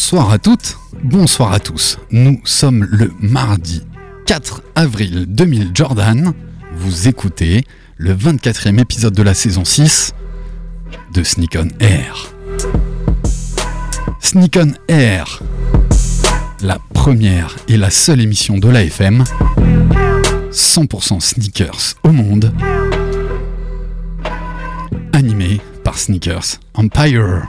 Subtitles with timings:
[0.00, 1.98] Bonsoir à toutes, bonsoir à tous.
[2.12, 3.82] Nous sommes le mardi
[4.26, 6.34] 4 avril 2000 Jordan.
[6.72, 7.64] Vous écoutez
[7.96, 10.14] le 24e épisode de la saison 6
[11.12, 12.32] de Sneak on Air.
[14.20, 15.42] Sneak on Air,
[16.62, 19.24] la première et la seule émission de l'AFM
[20.52, 22.54] 100% sneakers au monde,
[25.12, 27.48] animée par Sneakers Empire.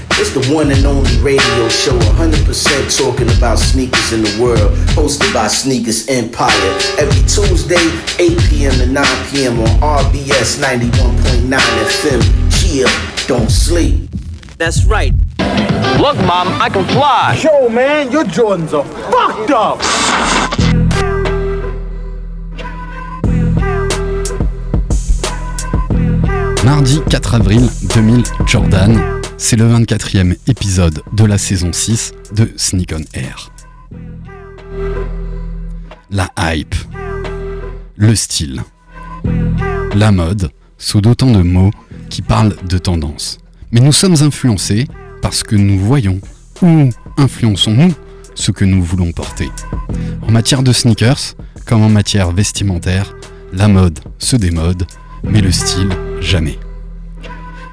[0.21, 5.33] It's the one and only radio show, 100% talking about sneakers in the world, hosted
[5.33, 6.53] by Sneakers Empire.
[6.99, 7.81] Every Tuesday,
[8.19, 8.71] 8 p.m.
[8.73, 9.59] to 9 p.m.
[9.59, 12.21] on RBS 91.9 FM.
[12.53, 12.87] Chill,
[13.27, 14.11] don't sleep.
[14.59, 15.11] That's right.
[15.99, 17.41] Look, Mom, I can fly.
[17.43, 19.81] Yo, man, your Jordans are fucked up.
[26.63, 32.93] Mardi 4 avril 2000 Jordan, c'est le 24e épisode de la saison 6 de Sneak
[32.95, 33.51] on Air.
[36.11, 36.75] La hype,
[37.95, 38.61] le style,
[39.95, 41.71] la mode, sous d'autant de mots
[42.11, 43.39] qui parlent de tendance.
[43.71, 44.87] Mais nous sommes influencés
[45.23, 46.21] parce que nous voyons
[46.61, 47.95] ou influençons-nous
[48.35, 49.49] ce que nous voulons porter.
[50.21, 51.33] En matière de sneakers,
[51.65, 53.15] comme en matière vestimentaire,
[53.53, 54.85] la mode se démode,
[55.23, 56.59] mais le style jamais.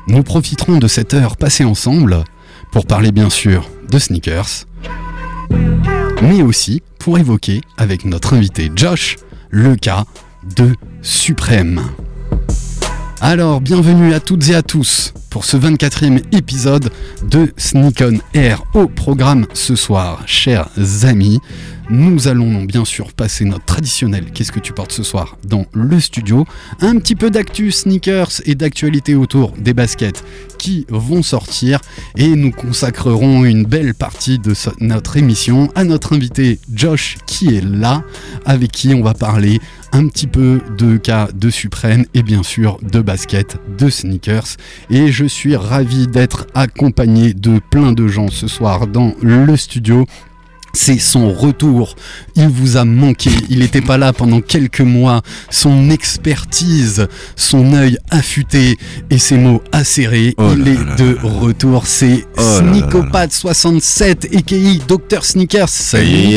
[0.09, 2.25] Nous profiterons de cette heure passée ensemble
[2.73, 4.65] pour parler bien sûr de sneakers,
[6.23, 9.17] mais aussi pour évoquer avec notre invité Josh
[9.51, 10.07] le cas
[10.57, 11.83] de Suprême.
[13.21, 16.91] Alors, bienvenue à toutes et à tous pour ce 24e épisode
[17.23, 20.71] de Sneak on Air au programme ce soir, chers
[21.03, 21.39] amis.
[21.91, 25.99] Nous allons bien sûr passer notre traditionnel Qu'est-ce que tu portes ce soir dans le
[26.01, 26.47] studio.
[26.81, 30.23] Un petit peu d'actu sneakers et d'actualité autour des baskets
[30.59, 31.81] qui vont sortir
[32.17, 37.65] et nous consacrerons une belle partie de notre émission à notre invité Josh qui est
[37.65, 38.03] là,
[38.45, 39.59] avec qui on va parler
[39.93, 44.57] un petit peu de cas de Suprême et bien sûr de basket, de sneakers.
[44.91, 50.05] Et je suis ravi d'être accompagné de plein de gens ce soir dans le studio.
[50.81, 51.97] C'est son retour.
[52.37, 53.31] Il vous a manqué.
[53.51, 55.23] Il n'était pas là pendant quelques mois.
[55.51, 58.79] Son expertise, son œil affûté
[59.11, 60.35] et ses mots acérés.
[60.39, 61.87] Oh il là est là de là retour.
[61.89, 63.27] C'est Oh là là là.
[63.27, 64.87] Sneakopat67, a.k.a.
[64.87, 65.69] Dr Sneakers.
[65.69, 66.37] Salut.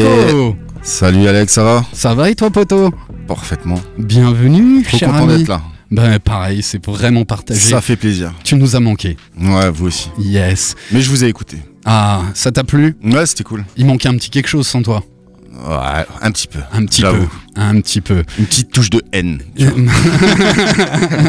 [0.81, 1.85] Salut Alex, ça va?
[1.93, 2.91] Ça va et toi, poteau
[3.27, 3.79] Parfaitement.
[3.99, 5.37] Bienvenue, Trop cher content ami.
[5.37, 5.61] d'être là.
[5.91, 7.59] Ben pareil, c'est vraiment partagé.
[7.59, 8.33] Ça fait plaisir.
[8.45, 9.17] Tu nous as manqué.
[9.37, 10.09] Ouais, vous aussi.
[10.17, 10.75] Yes.
[10.91, 11.57] Mais je vous ai écouté.
[11.83, 12.95] Ah, ça t'a plu?
[13.03, 13.65] Ouais, c'était cool.
[13.75, 15.03] Il manquait un petit quelque chose sans toi.
[15.67, 16.59] Ouais, un petit peu.
[16.73, 17.27] Un petit peu.
[17.55, 18.23] Un petit peu.
[18.39, 19.39] Une petite touche de haine.
[19.57, 19.89] Une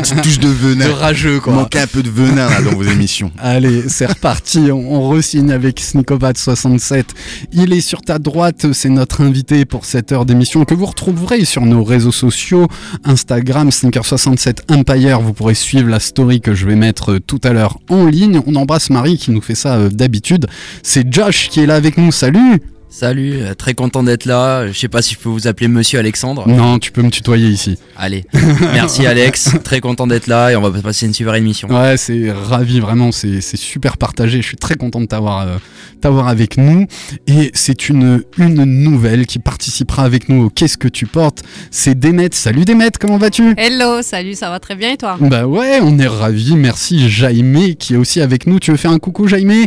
[0.00, 0.86] petite touche de venin.
[0.86, 1.52] De rageux, quoi.
[1.52, 3.30] manquait un peu de venin là, dans vos émissions.
[3.38, 4.70] Allez, c'est reparti.
[4.70, 7.04] On, on re-signe avec Sneakopat67.
[7.52, 8.72] Il est sur ta droite.
[8.72, 12.68] C'est notre invité pour cette heure d'émission que vous retrouverez sur nos réseaux sociaux
[13.04, 15.20] Instagram, Sneaker67 Empire.
[15.20, 18.40] Vous pourrez suivre la story que je vais mettre euh, tout à l'heure en ligne.
[18.46, 20.46] On embrasse Marie qui nous fait ça euh, d'habitude.
[20.82, 22.12] C'est Josh qui est là avec nous.
[22.12, 22.62] Salut
[22.94, 24.66] Salut, euh, très content d'être là.
[24.70, 26.46] Je sais pas si je peux vous appeler Monsieur Alexandre.
[26.46, 27.78] Non, tu peux me tutoyer ici.
[27.96, 28.26] Allez,
[28.74, 31.68] merci Alex, très content d'être là et on va passer une super émission.
[31.68, 34.42] Ouais, c'est ravi, vraiment, c'est c'est super partagé.
[34.42, 35.56] Je suis très content de t'avoir euh,
[36.02, 36.86] t'avoir avec nous.
[37.26, 41.42] Et c'est une, une nouvelle qui participera avec nous au Qu'est-ce que tu portes?
[41.70, 42.28] C'est Demet.
[42.32, 43.54] Salut Demet, comment vas-tu?
[43.56, 45.16] Hello, salut, ça va très bien et toi?
[45.18, 46.56] Bah ouais, on est ravis.
[46.56, 48.60] Merci Jaime qui est aussi avec nous.
[48.60, 49.66] Tu veux faire un coucou Jaime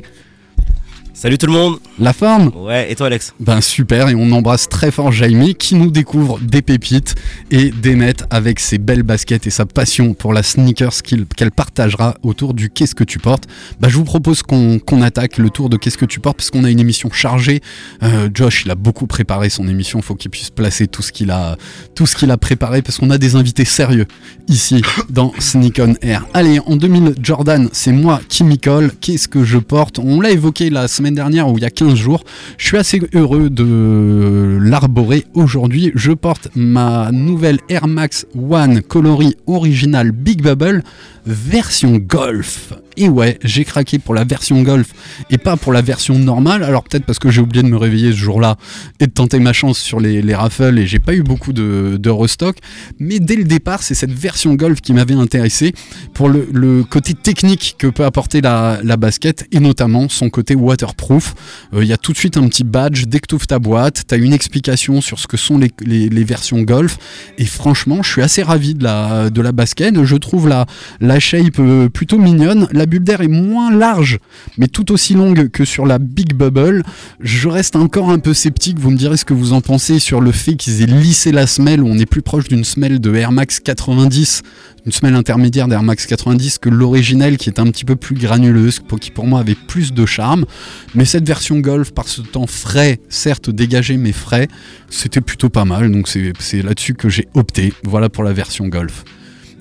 [1.17, 4.67] Salut tout le monde La forme Ouais, et toi Alex Ben super, et on embrasse
[4.67, 7.15] très fort Jaime qui nous découvre des pépites
[7.51, 12.53] et Demet avec ses belles baskets et sa passion pour la sneakers qu'elle partagera autour
[12.53, 13.45] du Qu'est-ce que tu portes?
[13.79, 16.51] Bah, je vous propose qu'on qu'on attaque le tour de Qu'est-ce que tu portes parce
[16.51, 17.61] qu'on a une émission chargée.
[18.03, 21.31] Euh, Josh, il a beaucoup préparé son émission, faut qu'il puisse placer tout ce qu'il
[21.31, 21.55] a,
[21.95, 24.05] tout ce qu'il a préparé parce qu'on a des invités sérieux
[24.49, 26.25] ici dans Sneak on Air.
[26.33, 28.91] Allez, en 2000, Jordan, c'est moi qui m'y colle.
[28.99, 29.97] Qu'est-ce que je porte?
[29.97, 32.23] On l'a évoqué la semaine dernière ou il y a 15 jours.
[32.57, 35.91] Je suis assez heureux de l'arborer aujourd'hui.
[35.95, 40.83] Je porte ma nouvelle Air Max One coloris original Big Bubble
[41.25, 42.73] version Golf.
[42.97, 44.93] Et ouais, j'ai craqué pour la version Golf
[45.29, 46.63] et pas pour la version normale.
[46.63, 48.57] Alors peut-être parce que j'ai oublié de me réveiller ce jour-là
[48.99, 51.97] et de tenter ma chance sur les, les raffles et j'ai pas eu beaucoup de,
[51.99, 52.57] de restock.
[52.99, 55.73] Mais dès le départ, c'est cette version Golf qui m'avait intéressé
[56.13, 60.55] pour le, le côté technique que peut apporter la, la basket et notamment son côté
[60.55, 61.35] waterproof.
[61.73, 63.59] Euh, Il y a tout de suite un petit badge dès que tu ouvres ta
[63.59, 66.97] boîte, tu as une explication sur ce que sont les, les, versions Golf
[67.37, 70.03] et franchement, je suis assez ravi de la, de la basket.
[70.03, 70.65] Je trouve la,
[71.01, 72.67] la shape euh, plutôt mignonne.
[72.85, 74.19] Bulle d'air est moins large,
[74.57, 76.83] mais tout aussi longue que sur la Big Bubble.
[77.19, 78.79] Je reste encore un peu sceptique.
[78.79, 81.47] Vous me direz ce que vous en pensez sur le fait qu'ils aient lissé la
[81.47, 84.43] semelle, on est plus proche d'une semelle de Air Max 90,
[84.85, 88.81] une semelle intermédiaire d'Air Max 90 que l'original qui est un petit peu plus granuleuse,
[88.99, 90.45] qui pour moi avait plus de charme.
[90.93, 94.47] Mais cette version Golf, par ce temps frais, certes dégagé mais frais,
[94.89, 95.91] c'était plutôt pas mal.
[95.91, 97.73] Donc c'est là-dessus que j'ai opté.
[97.83, 99.03] Voilà pour la version Golf.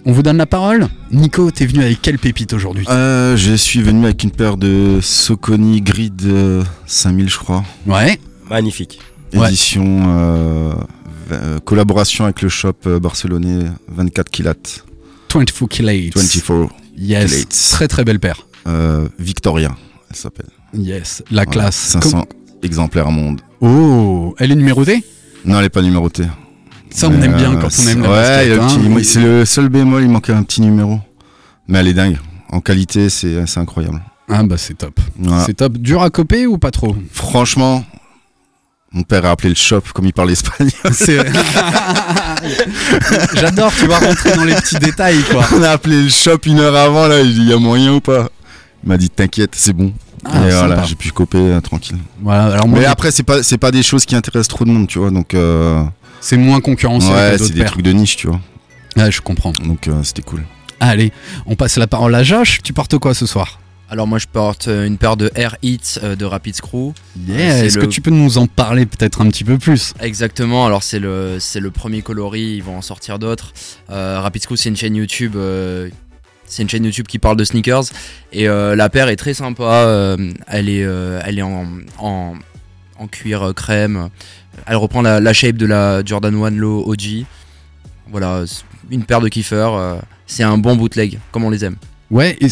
[0.07, 2.85] On vous donne la parole Nico, t'es venu avec quelle pépite aujourd'hui?
[2.89, 7.65] Euh, je suis venu avec une paire de Soconi Grid euh, 5000, je crois.
[7.87, 8.19] Ouais,
[8.51, 9.01] Magnifique.
[9.33, 10.75] Édition, euh,
[11.33, 14.55] euh, collaboration avec le shop euh, barcelonais 24 kilats.
[15.35, 16.15] 24 Kilates.
[16.15, 17.69] 24 Yes, Kilates.
[17.73, 18.47] très très belle paire.
[18.69, 19.75] euh, Victoria,
[20.11, 20.47] elle s'appelle.
[20.75, 21.77] Yes, la Voilà, classe.
[21.77, 22.25] 500 Comme-
[22.63, 23.41] exemplaires au monde.
[23.61, 25.03] Oh, elle est numérotée?
[25.45, 26.27] Non, elle est pas numérotée.
[26.95, 28.67] Ça, on aime bien euh, quand on aime la Ouais, le hein.
[28.69, 31.01] petit- c'est le seul bémol, il manquait un petit numéro.
[31.67, 32.19] Mais elle est dingue.
[32.51, 34.01] En qualité, c'est incroyable.
[34.29, 34.99] Ah bah c'est top.
[35.19, 35.45] Voilà.
[35.45, 35.77] C'est top.
[35.79, 36.95] Dur à coper ou pas trop?
[37.13, 37.85] Franchement,
[38.93, 40.71] mon père a appelé le shop comme il parle espagnol.
[43.35, 45.45] J'adore, tu vas rentrer dans les petits détails quoi.
[45.57, 48.01] On a appelé le shop une heure avant, là, il dit, y a moyen ou
[48.01, 48.29] pas?
[48.85, 49.93] Il m'a dit, t'inquiète, c'est bon.
[50.27, 51.99] Ah, et voilà, j'ai pu coper euh, tranquille.
[52.23, 54.71] Voilà, alors moi, Mais après, c'est pas, c'est pas des choses qui intéressent trop de
[54.71, 55.35] monde, tu vois, donc...
[55.35, 55.83] euh,
[56.25, 57.71] c'est moins concurrentiel ouais, que c'est des paires.
[57.73, 58.41] trucs de niche, tu vois.
[58.97, 59.53] Ouais, je comprends.
[59.65, 60.43] Donc euh, c'était cool.
[60.81, 61.13] Allez,
[61.47, 62.61] on passe la parole à Josh.
[62.63, 63.61] Tu portes quoi ce soir?
[63.91, 66.95] Alors moi je porte euh, une paire de Air Hits euh, de Rapid Screw.
[67.29, 69.93] Yeah, c'est Est-ce le- que tu peux nous en parler peut-être un petit peu plus?
[70.01, 73.53] Exactement, alors c'est le, c'est le premier coloris, ils vont en sortir d'autres.
[73.91, 75.91] Euh, Rapid Screw c'est une chaîne YouTube, euh,
[76.47, 77.85] c'est une chaîne YouTube qui parle de sneakers
[78.33, 81.67] et euh, la paire est très sympa, euh, elle est, euh, elle est en,
[81.99, 82.35] en,
[82.99, 84.09] en cuir euh, crème,
[84.67, 87.25] elle reprend la, shape de la Jordan 1 Low OG.
[88.11, 88.45] Voilà,
[88.91, 89.97] une paire de kiffeurs, euh,
[90.27, 91.77] c'est un bon bootleg, comme on les aime.
[92.11, 92.49] Ouais, Et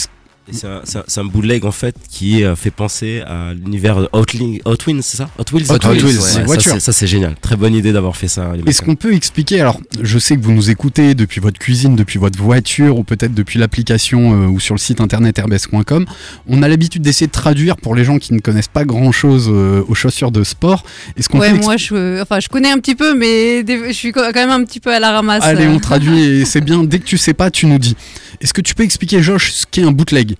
[0.50, 5.02] c'est un, bootleg en fait qui euh, fait penser à l'univers de Outli- Hot Wheels,
[5.02, 5.30] c'est ça?
[5.38, 6.10] Hot Wheels Hot Wheels, ouais.
[6.12, 6.72] c'est ça, voiture.
[6.72, 7.36] c'est- Ça c'est génial.
[7.40, 8.52] Très bonne idée d'avoir fait ça.
[8.66, 12.18] Est-ce qu'on peut expliquer Alors, je sais que vous nous écoutez depuis votre cuisine, depuis
[12.18, 16.06] votre voiture, ou peut-être depuis l'application euh, ou sur le site internet airbus.com.
[16.48, 19.84] On a l'habitude d'essayer de traduire pour les gens qui ne connaissent pas grand-chose euh,
[19.88, 20.82] aux chaussures de sport.
[21.16, 24.10] Est-ce qu'on Ouais, peut moi, je, enfin, je connais un petit peu, mais je suis
[24.12, 25.44] quand même un petit peu à la ramasse.
[25.44, 26.82] Allez, on traduit et c'est bien.
[26.84, 27.96] Dès que tu sais pas, tu nous dis.
[28.40, 30.31] Est-ce que tu peux expliquer, Josh, ce qu'est un bootleg?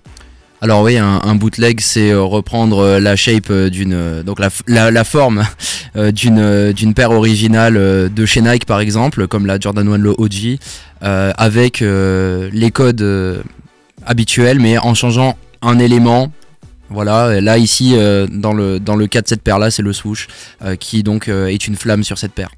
[0.65, 4.49] Alors oui, un, un bootleg, c'est euh, reprendre euh, la shape euh, d'une, donc la,
[4.49, 5.43] f- la, la forme
[5.97, 7.75] d'une d'une paire originale
[8.11, 10.59] de chez Nike par exemple, comme la Jordan 1 Low OG,
[11.03, 13.05] euh, avec euh, les codes
[14.07, 16.33] habituels, mais en changeant un élément.
[16.91, 19.93] Voilà, là ici euh, dans le dans le cas de cette paire là, c'est le
[19.93, 20.29] swoosh
[20.63, 22.51] euh, qui donc euh, est une flamme sur cette paire.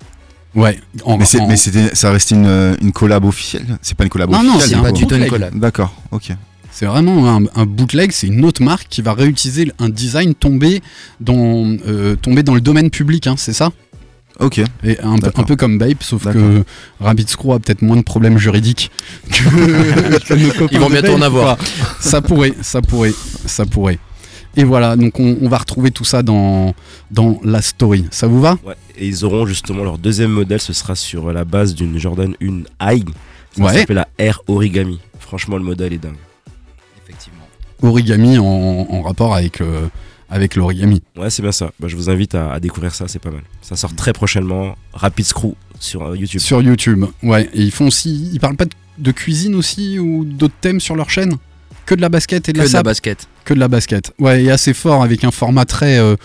[0.57, 0.79] Ouais.
[1.05, 3.65] En, Mais, c'est- en- mais c'était, ça restait une, une collab officielle?
[3.81, 4.99] C'est pas une collab Non, non, officielle c'est du un coup.
[4.99, 5.59] du tout une collab.
[5.59, 6.31] D'accord, ok.
[6.77, 10.83] C'est vraiment un, un bootleg, c'est une autre marque qui va réutiliser un design tombé
[11.21, 13.71] dans, euh, tombé dans le domaine public, hein, c'est ça?
[14.41, 14.59] Ok.
[14.83, 15.41] Et un, peu- D'accord.
[15.41, 16.65] un peu comme Bape, sauf que
[16.99, 18.91] Rabbit Screw a peut-être moins de problèmes juridiques
[19.31, 21.57] que, que nos copains Ils vont bientôt en avoir.
[22.01, 23.15] Ça pourrait, ça pourrait,
[23.47, 24.01] ça pourrait.
[24.57, 26.75] Et voilà, donc on, on va retrouver tout ça dans,
[27.13, 28.07] dans la story.
[28.11, 28.59] Ça vous va?
[28.67, 32.35] Ouais, et ils auront justement leur deuxième modèle, ce sera sur la base d'une Jordan
[32.43, 33.09] 1 High.
[33.57, 33.79] Ça Ouais.
[33.79, 34.99] s'appelle la Air Origami.
[35.21, 36.17] Franchement, le modèle est dingue.
[37.85, 39.87] Origami en, en rapport avec, euh,
[40.31, 41.03] avec l'origami.
[41.17, 41.71] Ouais, c'est bien ça.
[41.79, 43.43] Bah, je vous invite à, à découvrir ça, c'est pas mal.
[43.63, 44.75] Ça sort très prochainement.
[44.93, 46.41] Rapid Screw sur euh, YouTube.
[46.41, 47.49] Sur YouTube, ouais.
[47.55, 48.31] Et ils font aussi.
[48.33, 51.35] Ils parlent pas de, de cuisine aussi ou d'autres thèmes sur leur chaîne?
[51.87, 53.29] Que de la basket et de Que la de la basket.
[53.45, 54.13] Que de la basket.
[54.19, 56.17] Ouais, et assez fort avec un format très, euh,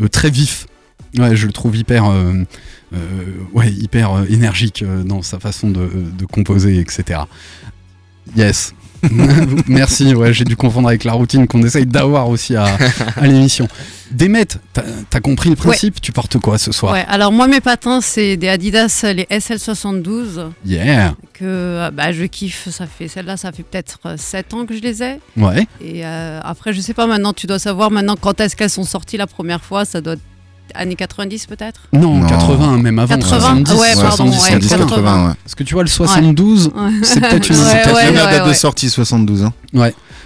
[0.00, 0.66] euh, très vif.
[1.18, 2.34] Ouais, je le trouve hyper, euh,
[2.92, 2.98] euh,
[3.54, 7.20] ouais, hyper énergique dans sa façon de, de composer, etc.
[8.36, 8.74] Yes.
[9.66, 12.66] Merci, ouais, j'ai dû confondre avec la routine qu'on essaye d'avoir aussi à,
[13.16, 13.68] à l'émission.
[14.12, 17.60] Demet, t'as as compris le principe Tu portes quoi ce soir Ouais, alors moi mes
[17.60, 23.36] patins c'est des Adidas les SL72 Yeah que euh, bah, je kiffe, ça fait celle-là
[23.36, 25.66] ça fait peut-être 7 ans que je les ai Ouais.
[25.80, 28.84] et euh, après je sais pas maintenant tu dois savoir maintenant quand est-ce qu'elles sont
[28.84, 30.20] sorties la première fois, ça doit être
[30.74, 31.82] années 90 peut-être.
[31.92, 32.26] Non, Non.
[32.26, 33.14] 80, même avant.
[33.16, 34.86] 80, 70, ouais, pardon, 70, ouais, 70, 80.
[34.88, 35.34] 80, ouais.
[35.44, 36.90] Parce que tu vois, le 72, Ouais.
[37.02, 37.56] c'est peut-être une.
[37.56, 38.54] Ouais, ouais, la ouais, date de ouais.
[38.54, 39.44] sortie 72.
[39.44, 39.52] Hein.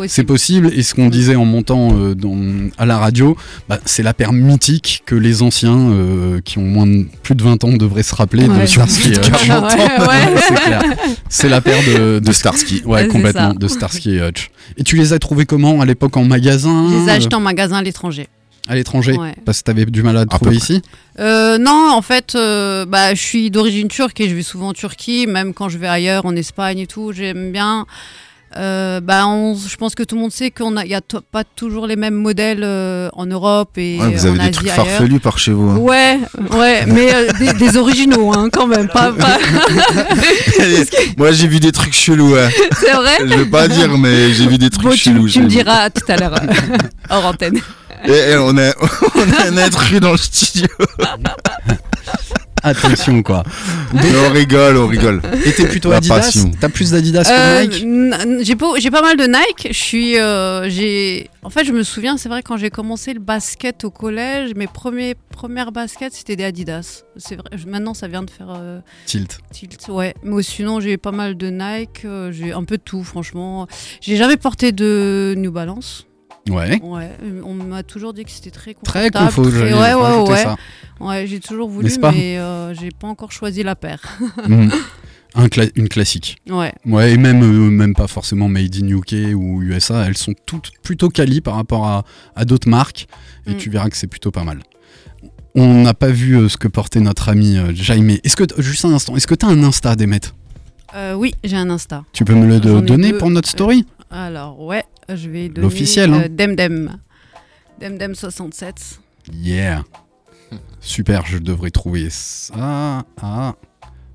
[0.06, 0.70] C'est Possible.
[0.74, 3.36] et ce qu'on disait en montant euh, dans- à la radio,
[3.68, 7.42] bah, c'est la paire mythique que les anciens euh, qui ont moins de, plus de
[7.42, 8.66] 20 ans devraient se rappeler de Ouais.
[8.66, 9.28] Starsky et Hutch.
[9.50, 10.96] Ouais, ouais.
[11.28, 12.82] c'est la paire de, De Starsky.
[12.86, 13.58] Ouais, Ouais, c'est complètement, ça.
[13.58, 14.50] de Starsky et Hutch.
[14.78, 17.36] Et tu les as trouvés comment à l'époque en magasin Je les ai euh, achetés
[17.36, 18.26] en magasin à l'étranger.
[18.70, 19.34] À l'étranger Ouais.
[19.44, 20.80] Parce que t'avais du mal à peu trouver ici
[21.18, 24.72] Euh, non, en fait, euh, bah, je suis d'origine turque et je vais souvent en
[24.72, 27.84] Turquie, même quand je vais ailleurs, en Espagne et tout, j'aime bien.
[28.56, 31.44] Euh, bah, on- je pense que tout le monde sait qu'il n'y a to- pas
[31.44, 34.70] toujours les mêmes modèles euh, en Europe et Ouais, vous en avez des Asie trucs
[34.70, 34.86] ailleurs.
[34.88, 35.68] farfelus par chez vous.
[35.70, 35.76] hein.
[35.76, 36.18] Ouais,
[36.58, 39.38] ouais, mais euh, des, des originaux hein, quand même, pas, pas-
[41.16, 42.32] Moi j'ai vu des trucs chelous.
[42.34, 42.48] ouais.
[42.78, 43.18] c'est vrai.
[43.20, 45.28] Je veux pas dire, mais j'ai vu des trucs Bon, tu, chelous.
[45.28, 45.62] tu me j'ai vu.
[45.64, 46.34] diras tout à l'heure
[47.08, 47.60] hors antenne.
[48.06, 48.72] Et, et on, a,
[49.14, 50.68] on a un intrus dans le studio.
[52.62, 53.42] Attention quoi.
[53.94, 55.22] Mais on rigole, on rigole.
[55.46, 56.50] Et t'es plutôt La Adidas passion.
[56.60, 59.68] T'as plus d'Adidas que Euh, Nike n- j'ai pas, j'ai pas mal de Nike.
[59.70, 63.20] Je suis, euh, j'ai, en fait, je me souviens, c'est vrai quand j'ai commencé le
[63.20, 67.04] basket au collège, mes premiers premières baskets c'était des Adidas.
[67.16, 67.48] C'est vrai.
[67.56, 69.38] je- Maintenant, ça vient de faire euh, Tilt.
[69.52, 70.12] tilt, ouais.
[70.22, 72.04] Mais sinon, j'ai pas mal de Nike.
[72.04, 73.68] euh, j'ai un peu de tout, franchement.
[74.02, 76.06] J'ai jamais porté de New Balance.
[76.48, 76.80] Ouais.
[76.82, 77.10] Ouais.
[77.44, 79.34] On m'a toujours dit que c'était très Très confortable.
[79.34, 80.42] confo, très- Ouais, ouais, ouais.
[80.42, 80.56] ça.
[80.98, 84.00] Ouais, j'ai toujours voulu, mais euh, j'ai pas encore choisi la paire.
[84.48, 84.70] Mm.
[85.36, 86.38] Un cla- une classique.
[86.48, 86.72] Ouais.
[86.84, 90.72] Ouais, et même, euh, même pas forcément made in UK ou USA, elles sont toutes
[90.82, 92.02] plutôt quali par rapport à,
[92.34, 93.06] à d'autres marques,
[93.46, 93.56] et Mm.
[93.56, 94.58] tu verras que c'est plutôt pas mal.
[95.54, 98.10] On n'a pas vu euh, ce que portait notre ami Jaime.
[98.24, 100.20] Est-ce que, juste un instant, est-ce que tu as un Insta d'Emmet
[100.96, 102.02] Euh, oui, j'ai un Insta.
[102.12, 103.84] Tu peux me le donner pour notre story?
[104.10, 105.62] Alors, ouais, je vais donner.
[105.66, 106.22] L'officiel, hein.
[106.24, 106.98] euh, Demdem.
[107.80, 108.98] Demdem67.
[109.32, 109.84] Yeah.
[110.80, 113.04] Super, je devrais trouver ça.
[113.20, 113.54] Ah.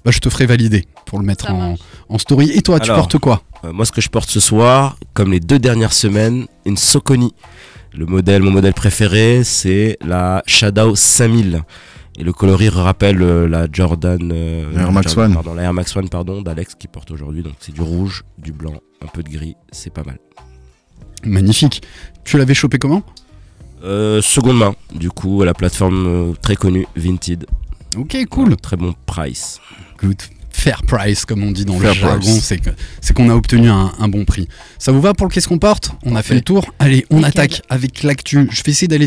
[0.04, 1.76] Bah, je te ferai valider pour le mettre en,
[2.10, 2.52] en story.
[2.52, 5.40] Et toi, tu portes quoi Euh, moi, ce que je porte ce soir, comme les
[5.40, 7.34] deux dernières semaines, une Soconi.
[7.94, 11.62] Le modèle, mon modèle préféré, c'est la Shadow 5000.
[12.18, 15.34] Et le coloris rappelle euh, la Jordan, euh, Air Max Jordan, One.
[15.34, 17.42] pardon, la Air Max One, pardon, d'Alex qui porte aujourd'hui.
[17.42, 18.76] Donc c'est du rouge, du blanc,
[19.06, 20.18] un peu de gris, c'est pas mal.
[21.24, 21.82] Magnifique.
[22.24, 23.04] Tu l'avais chopé comment
[23.84, 27.46] Euh, seconde main, du coup, la plateforme euh, très connue, Vinted.
[27.98, 28.56] Ok, cool.
[28.58, 29.60] Très bon price.
[30.00, 30.22] Good.
[30.66, 34.08] Fair price, comme on dit dans Fair le jargon, c'est qu'on a obtenu un, un
[34.08, 34.48] bon prix.
[34.80, 35.92] Ça vous va pour le qu'est-ce qu'on porte?
[36.04, 36.74] On a fait le tour.
[36.80, 37.30] Allez, on Nickel.
[37.30, 38.48] attaque avec l'actu.
[38.52, 39.06] Je vais essayer d'aller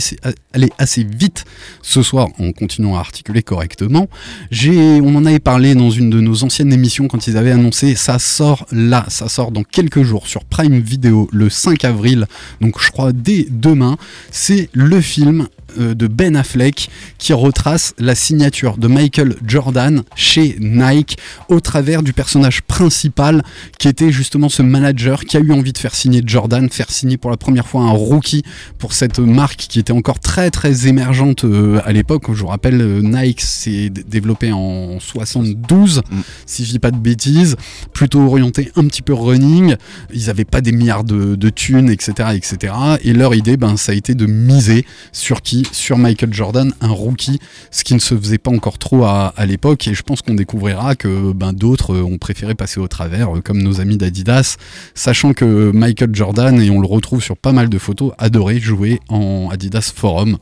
[0.53, 1.47] aller assez vite
[1.83, 4.09] ce soir en continuant à articuler correctement.
[4.53, 7.97] J'ai, on en avait parlé dans une de nos anciennes émissions quand ils avaient annoncé.
[7.97, 12.27] Ça sort là, ça sort dans quelques jours sur Prime Video le 5 avril.
[12.61, 13.97] Donc je crois dès demain.
[14.31, 21.18] C'est le film de Ben Affleck qui retrace la signature de Michael Jordan chez Nike
[21.49, 23.42] au travers du personnage principal
[23.78, 27.16] qui était justement ce manager qui a eu envie de faire signer Jordan, faire signer
[27.16, 28.42] pour la première fois un rookie
[28.78, 32.25] pour cette marque qui était encore très très émergente euh, à l'époque.
[32.32, 36.20] Je vous rappelle, euh, Nike s'est développé en 72, Mm.
[36.47, 37.56] si je dis pas de bêtises,
[37.92, 39.76] plutôt orienté un petit peu running.
[40.12, 42.75] Ils n'avaient pas des milliards de, de thunes, etc., etc.
[43.02, 46.89] Et leur idée, ben, ça a été de miser sur qui Sur Michael Jordan, un
[46.89, 47.39] rookie,
[47.71, 49.87] ce qui ne se faisait pas encore trop à, l'époque.
[49.89, 53.41] Et je pense qu'on découvrira que ben, d'autres euh, ont préféré passer au travers, euh,
[53.41, 54.57] comme nos amis d'Adidas,
[54.95, 59.01] sachant que Michael Jordan, et on le retrouve sur pas mal de photos, adorait jouer
[59.09, 60.39] en Adidas Forum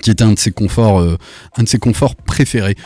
[0.00, 1.18] qui était un de ses conforts, euh,
[2.24, 2.76] préférés.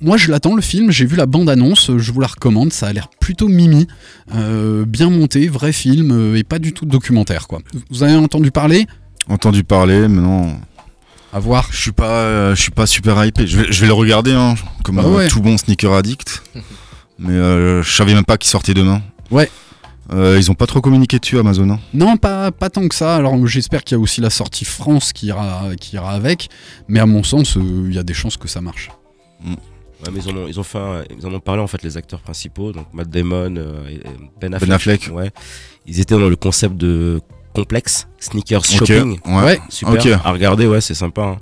[0.00, 0.92] Moi, je l'attends le film.
[0.92, 1.90] J'ai vu la bande annonce.
[1.98, 2.72] Je vous la recommande.
[2.72, 3.88] Ça a l'air plutôt mimi,
[4.32, 7.48] bien monté, vrai film et pas du tout documentaire.
[7.48, 7.58] Quoi.
[7.90, 8.86] Vous avez entendu parler?
[9.28, 10.58] Entendu parler, mais non.
[11.32, 11.68] À voir.
[11.70, 13.46] Je suis pas, euh, je suis pas super hypé.
[13.46, 15.28] Je vais, je vais le regarder, hein, comme Bah ouais.
[15.28, 16.42] tout bon sneaker addict.
[17.18, 19.00] mais euh, je savais même pas qu'il sortait demain.
[19.30, 19.50] Ouais.
[20.12, 21.70] Euh, ils ont pas trop communiqué dessus Amazon.
[21.70, 21.78] hein.
[21.94, 23.16] Non, pas, pas tant que ça.
[23.16, 26.50] Alors j'espère qu'il y a aussi la sortie France qui ira, qui ira avec.
[26.88, 28.90] Mais à mon sens, euh, il y a des chances que ça marche.
[29.44, 31.82] Ouais, mais ils, en ont, ils, ont fait un- ils en ont parlé en fait
[31.84, 34.00] les acteurs principaux, donc Matt Damon, euh, et- et
[34.40, 34.68] Ben Affleck.
[34.68, 35.10] Ben Affleck.
[35.12, 35.30] Ouais.
[35.86, 37.20] Ils étaient dans le concept de
[37.52, 39.18] complexe, sneakers shopping.
[39.26, 39.42] Ouais.
[39.44, 39.60] Ouais.
[39.68, 40.26] Super.
[40.26, 41.22] À regarder, ouais, c'est sympa.
[41.22, 41.36] hein.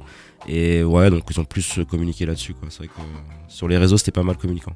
[0.48, 2.68] Et ouais, donc ils ont plus euh, communiqué là-dessus, quoi.
[2.70, 3.04] C'est vrai que euh,
[3.48, 4.72] sur les réseaux, c'était pas mal communicant.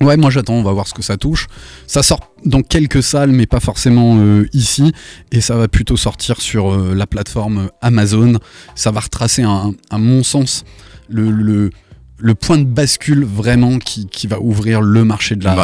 [0.00, 1.46] Ouais, moi j'attends, on va voir ce que ça touche.
[1.86, 4.92] Ça sort dans quelques salles, mais pas forcément euh, ici.
[5.30, 8.38] Et ça va plutôt sortir sur euh, la plateforme Amazon.
[8.74, 10.64] Ça va retracer, un- à mon sens,
[11.08, 11.70] le, le,
[12.18, 15.54] le point de bascule vraiment qui, qui va ouvrir le marché de la,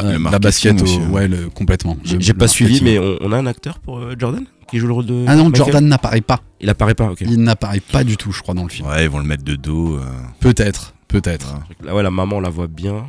[0.40, 0.80] basket.
[0.80, 1.10] au- aussi, hein.
[1.10, 1.96] ouais, le- complètement.
[2.04, 4.92] J'ai pas suivi, mais on, on a un acteur pour euh, Jordan qui joue le
[4.92, 5.24] rôle de.
[5.26, 6.40] Ah non, Michael Jordan n'apparaît pas.
[6.60, 7.18] Il apparaît pas, ok.
[7.22, 8.88] Il n'apparaît pas du tout, je crois, dans le film.
[8.88, 9.96] Ouais, ils vont le mettre de dos.
[9.96, 10.00] euh,
[10.40, 11.54] Peut-être, peut-être.
[11.84, 13.04] Là, ouais, la maman, on la voit bien.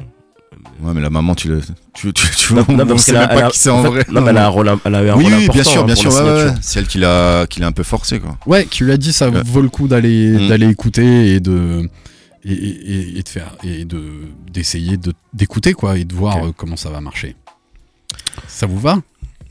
[0.84, 1.62] Ouais, mais la maman, tu le.
[1.94, 3.58] Tu, tu, tu Non, on non, parce sait qu'elle a- même pas elle a- qui
[3.60, 4.06] c'est en en fait- vrai.
[4.12, 5.54] Non, mais elle a un rôle, elle a eu un Oui, rôle oui, important.
[5.54, 6.12] bien sûr, hein, bien sûr.
[6.14, 6.54] ouais, ouais, ouais.
[6.62, 8.38] C'est elle qui l'a qui l'a un peu forcé, quoi.
[8.46, 9.42] Ouais, qui lui a dit ça Ouais.
[9.46, 10.48] vaut le coup d'aller Mm.
[10.50, 11.90] d'aller écouter et de
[12.44, 16.52] et, et- et de faire et de d'essayer de d'écouter quoi et de voir euh,
[16.56, 17.36] comment ça va marcher.
[18.48, 19.02] Ça vous va?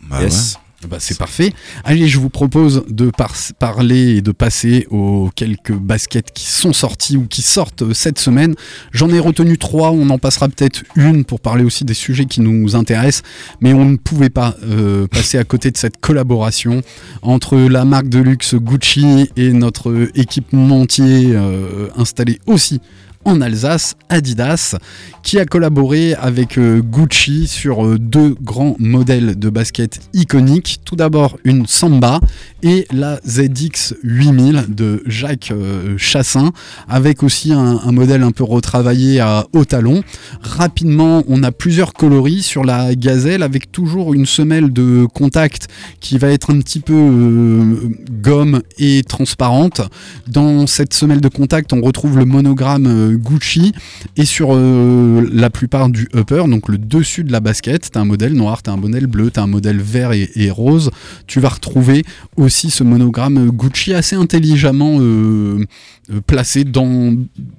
[0.03, 0.59] Bah Yes.
[0.89, 1.53] Bah, c'est parfait.
[1.85, 6.73] Allez, je vous propose de par- parler et de passer aux quelques baskets qui sont
[6.73, 8.55] sorties ou qui sortent euh, cette semaine.
[8.91, 12.41] J'en ai retenu trois, on en passera peut-être une pour parler aussi des sujets qui
[12.41, 13.23] nous intéressent,
[13.61, 16.81] mais on ne pouvait pas euh, passer à côté de cette collaboration
[17.21, 22.81] entre la marque de luxe Gucci et notre équipementier euh, installé aussi
[23.25, 24.77] en Alsace, Adidas,
[25.23, 30.81] qui a collaboré avec euh, Gucci sur euh, deux grands modèles de basket iconiques.
[30.85, 32.21] Tout d'abord une Samba
[32.63, 36.53] et la ZX 8000 de Jacques euh, Chassin,
[36.89, 40.03] avec aussi un, modèle un peu retravaillé à haut talon.
[40.41, 45.69] Rapidement, on a plusieurs coloris sur la gazelle, avec toujours une semelle de contact
[46.01, 47.91] qui va être un petit peu
[48.23, 49.83] gomme et transparente.
[50.29, 53.73] Dans cette semelle de contact, on retrouve le monogramme Gucci
[54.17, 58.05] et sur euh, la plupart du upper, donc le dessus de la basket, t'as un
[58.05, 60.91] modèle noir, t'as un modèle bleu, t'as un modèle vert et, rose.
[61.27, 62.05] Tu vas retrouver
[62.37, 65.65] aussi ce monogramme Gucci assez intelligemment euh,
[66.13, 67.15] euh, placé dans,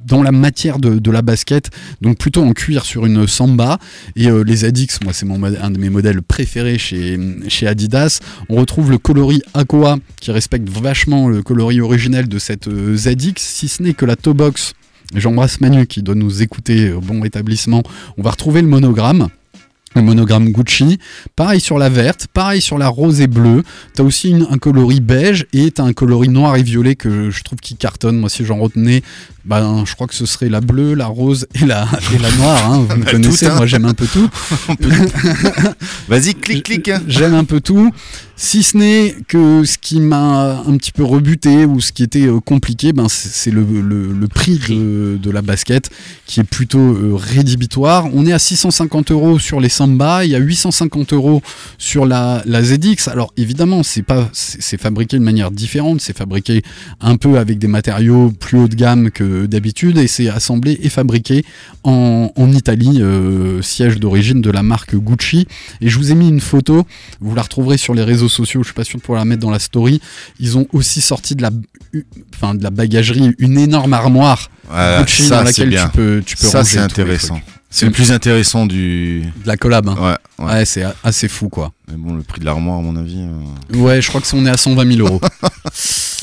[0.06, 1.70] dans la matière de, la basket,
[2.02, 3.80] donc plutôt en cuir sur une Samba.
[4.16, 7.18] Et euh, les ZX, moi c'est un de mes modèles préférés chez,
[7.68, 8.20] Adidas.
[8.50, 13.34] On retrouve le coloris Aqua qui respecte vachement le coloris originel de cette euh, ZX,
[13.38, 14.74] si ce n'est que la toe box.
[15.16, 17.84] J'embrasse Manu qui doit nous écouter au bon rétablissement.
[18.18, 19.28] On va retrouver le monogramme.
[19.94, 21.00] Le monogramme Gucci,
[21.36, 23.62] pareil sur la verte, pareil sur la rose et bleue.
[23.94, 27.44] T'as aussi une- un coloris beige et t'as un coloris noir et violet que je
[27.44, 28.18] trouve qui cartonne.
[28.18, 29.04] Moi, si j'en retenais,
[29.44, 32.72] ben, je crois que ce serait la bleue, la rose et la, et la noire.
[32.72, 32.86] hein.
[32.90, 33.56] Vous me Tout, connaissez, hein.
[33.58, 34.30] moi j'aime un peu tout.
[36.08, 36.88] Vas-y, clic, clic.
[36.90, 37.02] hein.
[37.08, 37.92] J'aime un peu tout.
[38.44, 42.26] Si ce n'est que ce qui m'a un petit peu rebuté ou ce qui était
[42.26, 45.92] euh, compliqué, ben c'est le, le- prix de, de la basket
[46.26, 48.08] qui est plutôt euh, rédhibitoire.
[48.14, 51.44] On est à 650 euros sur les Samba, il y a 850 euros
[51.78, 53.10] sur la, la ZX.
[53.12, 56.64] Alors évidemment, c'est pas c'est fabriqué de manière différente, c'est fabriqué
[57.00, 60.90] un peu avec des matériaux plus haut de gamme que d'habitude et c'est assemblé et
[60.90, 61.46] fabriqué
[61.84, 65.46] en, en Italie, euh, siège d'origine de la marque Gucci.
[65.82, 66.86] Et je vous ai mis une photo,
[67.20, 69.42] vous la retrouverez sur les réseaux sociaux, je suis pas sûr de pouvoir la mettre
[69.42, 70.02] dans la story.
[70.40, 71.52] Ils ont aussi sorti de la,
[72.36, 74.50] enfin, de la bagagerie, une énorme armoire
[75.00, 77.40] Gucci dans ça, c'est laquelle tu peux, tu peux Ça, ranger c'est tous les intéressant.
[77.74, 79.22] C'est le plus intéressant du.
[79.44, 79.88] De la collab.
[79.88, 79.96] hein.
[80.40, 80.66] Ouais, Ouais, ouais.
[80.66, 81.72] c'est assez fou quoi.
[81.90, 83.20] Mais bon, le prix de l'armoire, à mon avis.
[83.22, 85.22] euh, Ouais, je crois que c'est- on est à 120 000 euros.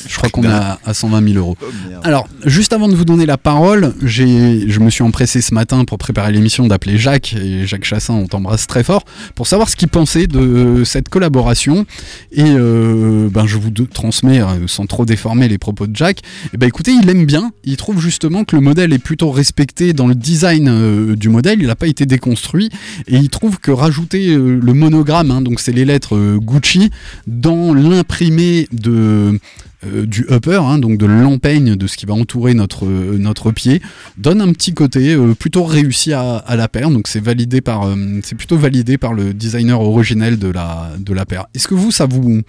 [0.07, 1.57] je crois qu'on est à, à 120 000 euros.
[2.03, 5.99] Alors, juste avant de vous donner la parole, je me suis empressé ce matin pour
[5.99, 9.89] préparer l'émission d'appeler Jacques, et Jacques Chassin, on t'embrasse très fort, pour savoir ce qu'il
[9.89, 11.87] pensait de cette collaboration.
[12.33, 16.21] Et euh, ben, je vous transmets, euh, sans trop déformer les propos de Jacques,
[16.53, 19.93] et ben, écoutez, il aime bien, il trouve justement que le modèle est plutôt respecté
[19.93, 22.71] dans le design euh, du modèle, il n'a pas été déconstruit,
[23.07, 26.91] et il trouve que rajouter euh, le monogramme, hein, donc c'est les lettres Gucci,
[27.27, 29.39] dans l'imprimé de
[29.87, 33.53] euh, du upper, hein, donc de l'empeigne de ce qui va entourer notre, euh, notre
[33.53, 33.81] pied,
[34.17, 36.91] donne un petit côté euh, plutôt réussi à, la paire.
[36.91, 37.87] Donc c'est validé par,
[38.25, 41.47] c'est plutôt validé par le designer originel de la, de la paire.
[41.55, 42.43] Est-ce que vous, ça vous,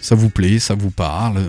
[0.00, 1.40] ça vous plaît, ça vous parle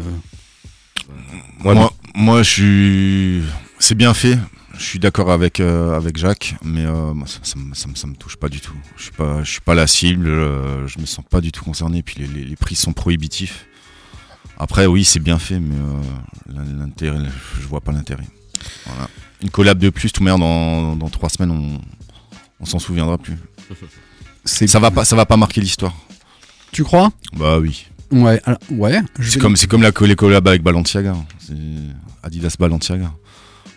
[1.60, 3.42] Moi, moi, je.
[3.78, 4.40] C'est bien fait.
[4.76, 6.86] Je suis d'accord avec, avec Jacques, mais
[7.26, 8.76] ça, ça, ça me- touche pas du tout.
[8.96, 9.12] Je suis
[9.44, 10.26] suis pas la cible.
[10.26, 12.02] je me sens pas du tout concerné.
[12.02, 13.68] Puis les prix sont prohibitifs.
[14.60, 17.20] Après, oui, c'est bien fait, mais euh, l'in- l'intérêt,
[17.62, 18.28] je vois pas l'intérêt.
[18.86, 19.08] Voilà.
[19.42, 21.80] Une collab de plus, tout merde, dans, dans trois semaines, on,
[22.60, 23.36] on s'en souviendra plus.
[24.46, 25.94] Ça va pas, ça va pas marquer l'histoire.
[26.72, 27.12] Tu crois?
[27.34, 27.86] Bah oui.
[28.12, 29.00] Ouais, alors, ouais.
[29.22, 31.16] C'est comme, c'est comme la, les collabs avec Balenciaga.
[31.40, 31.54] C'est
[32.24, 33.12] Adidas Balenciaga.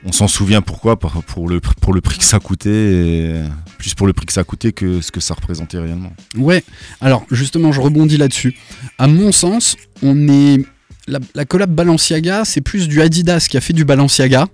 [0.04, 3.42] On s'en souvient pourquoi pour le, pour le prix que ça coûtait, et
[3.78, 6.12] plus pour le prix que ça coûtait que ce que ça représentait réellement.
[6.36, 6.64] Ouais,
[7.02, 8.56] alors justement, je rebondis là-dessus.
[8.98, 10.64] À mon sens, on est.
[11.06, 14.46] La, la collab Balenciaga, c'est plus du Adidas qui a fait du Balenciaga.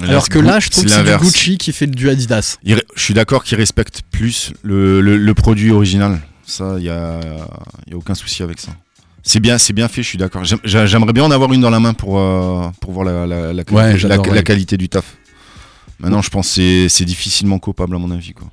[0.00, 1.16] Alors que là, je trouve que c'est du.
[1.18, 2.56] Gucci qui fait du Adidas.
[2.64, 6.20] Il Je suis d'accord qu'il respecte plus le, le- le produit original.
[6.46, 7.20] Ça, il y a,
[7.90, 8.70] y a aucun souci avec ça.
[9.22, 10.02] C'est bien, c'est bien fait.
[10.02, 10.44] Je suis d'accord.
[10.44, 13.26] J'aime- j'a- J'aimerais bien en avoir une dans la main pour euh, pour voir la,
[13.26, 14.34] la, la, qualité- Ouais, la- j'adorerais.
[14.34, 15.04] la qualité du taf.
[16.00, 18.32] Maintenant, je pense que c'est- c'est difficilement copable à mon avis.
[18.32, 18.48] Quoi.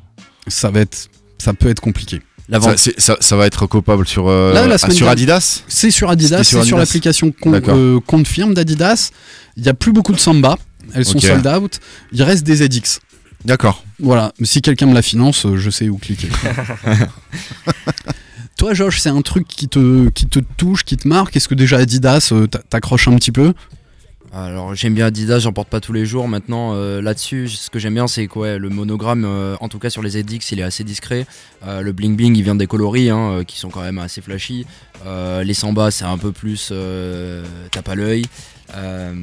[0.48, 2.22] Ça va être, ça peut être compliqué.
[2.52, 5.64] Ça, c'est- ça, ça va être copable sur euh, Là, la ah, sur Adidas.
[5.68, 6.78] C'est sur Adidas, c'est sur Adidas.
[6.78, 9.12] l'application con- euh, compte firme d'Adidas.
[9.58, 10.58] Il n'y a plus beaucoup de Samba.
[10.94, 11.80] Elles sont sold out.
[12.12, 13.00] Il reste des ZX.
[13.46, 13.84] D'accord.
[14.00, 14.34] Voilà.
[14.40, 16.28] Mais Si quelqu'un me la finance, euh, je sais où cliquer.
[18.60, 20.10] Toi, Josh, c'est un truc qui te,
[20.58, 21.34] touche, qui te marque?
[21.38, 23.54] Est-ce que déjà Adidas euh, t'a- t'accroche un petit peu?
[24.34, 26.28] Alors j'aime bien Adidas, j'en porte pas tous les jours.
[26.28, 29.90] Maintenant euh, là-dessus, ce que j'aime bien c'est quoi le monogramme, euh, en tout cas
[29.90, 31.26] sur les ZX, il est assez discret.
[31.66, 34.66] Le bling bling, il vient des coloris hein, qui sont quand même assez flashy.
[35.06, 36.74] Les samba, c'est un peu plus
[37.72, 38.26] tape à l'œil.
[38.76, 39.14] Euh,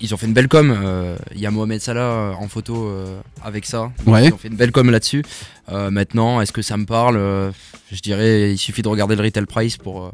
[0.00, 0.70] ils ont fait une belle com.
[0.84, 3.90] euh, Il y a Mohamed Salah euh, en photo euh, avec ça.
[4.06, 4.26] Ouais.
[4.26, 5.24] Ils ont fait une belle com là-dessus.
[5.70, 7.16] Euh, maintenant, est-ce que ça me parle?
[7.16, 7.50] Euh,
[7.92, 10.12] Je dirais, il suffit de regarder le retail price pour.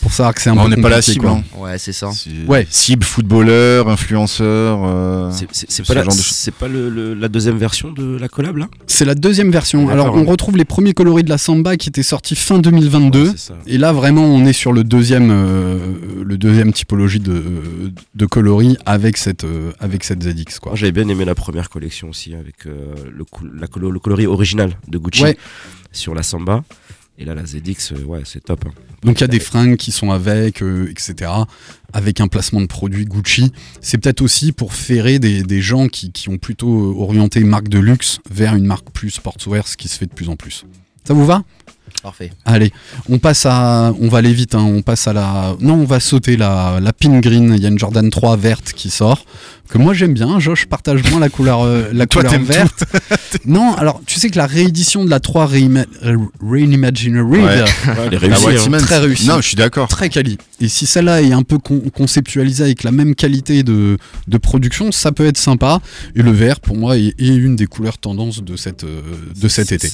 [0.00, 1.20] Pour savoir que c'est un peu on n'est pas la cible.
[1.20, 1.30] quoi.
[1.30, 1.42] hein.
[1.58, 2.10] Ouais, c'est ça.
[2.48, 2.66] Ouais.
[2.70, 4.80] Cible footballeur, influenceur.
[4.84, 6.36] euh, C'est- C'est c'est ce pas, la, genre de choses.
[6.36, 8.68] c'est pas le- le- la deuxième version de la collab là?
[8.86, 9.88] C'est la deuxième version.
[9.88, 13.22] Alors, on retrouve les premiers coloris de la Samba qui étaient sortis fin 2022.
[13.26, 13.54] Ouais, c'est ça.
[13.66, 15.78] Et là, vraiment, on est sur le deuxième, euh,
[16.24, 17.42] le deuxième typologie de,
[18.14, 20.58] de coloris avec cette, euh, avec cette ZX.
[20.60, 20.72] Quoi.
[20.74, 24.26] J'avais bien aimé la première collection aussi avec euh, le, cou- la colo- le coloris
[24.26, 25.36] original de Gucci Ouais.
[25.92, 26.64] sur la Samba.
[27.18, 28.64] Et là la ZX, euh, c'est top.
[28.66, 28.72] hein.
[29.02, 31.30] Donc, il y a des fringues qui sont avec, euh, etc.
[31.92, 33.52] Avec un placement de produit Gucci.
[33.80, 37.68] C'est peut-être aussi pour ferrer des, des gens qui, qui ont plutôt euh, orienté marque
[37.68, 40.64] de luxe vers une marque plus sportswear, ce qui se fait de plus en plus.
[41.04, 41.42] Ça vous va?
[42.02, 42.32] Parfait.
[42.44, 42.72] Allez,
[43.08, 43.92] on passe à.
[44.00, 45.54] On va aller vite, hein, on passe à la.
[45.60, 47.54] Non, on va sauter la, la pin green.
[47.56, 49.24] Il y a une Jordan 3 verte qui sort.
[49.68, 50.38] Que moi j'aime bien.
[50.40, 52.84] Josh partage moins la couleur, euh, la Toi, couleur verte.
[53.46, 57.60] non, alors tu sais que la réédition de la 3 Reima- euh, Reimaginery, Ouais.
[57.60, 58.46] euh, réussie.
[58.46, 58.78] ouais, hein.
[58.80, 59.26] Très réussi.
[59.28, 59.88] Non, je suis d'accord.
[59.88, 60.38] très quali.
[60.60, 63.96] Et si celle-là est un peu con- conceptualisée avec la même qualité de,
[64.28, 65.80] de production, ça peut être sympa.
[66.16, 69.00] Et le vert, pour moi, est, est une des couleurs tendances de, cette, euh,
[69.40, 69.90] de cet été.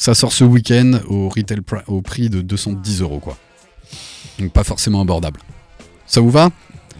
[0.00, 3.36] Ça sort ce week-end au, retail au prix de 210 euros, quoi.
[4.38, 5.40] Donc pas forcément abordable.
[6.06, 6.48] Ça vous va?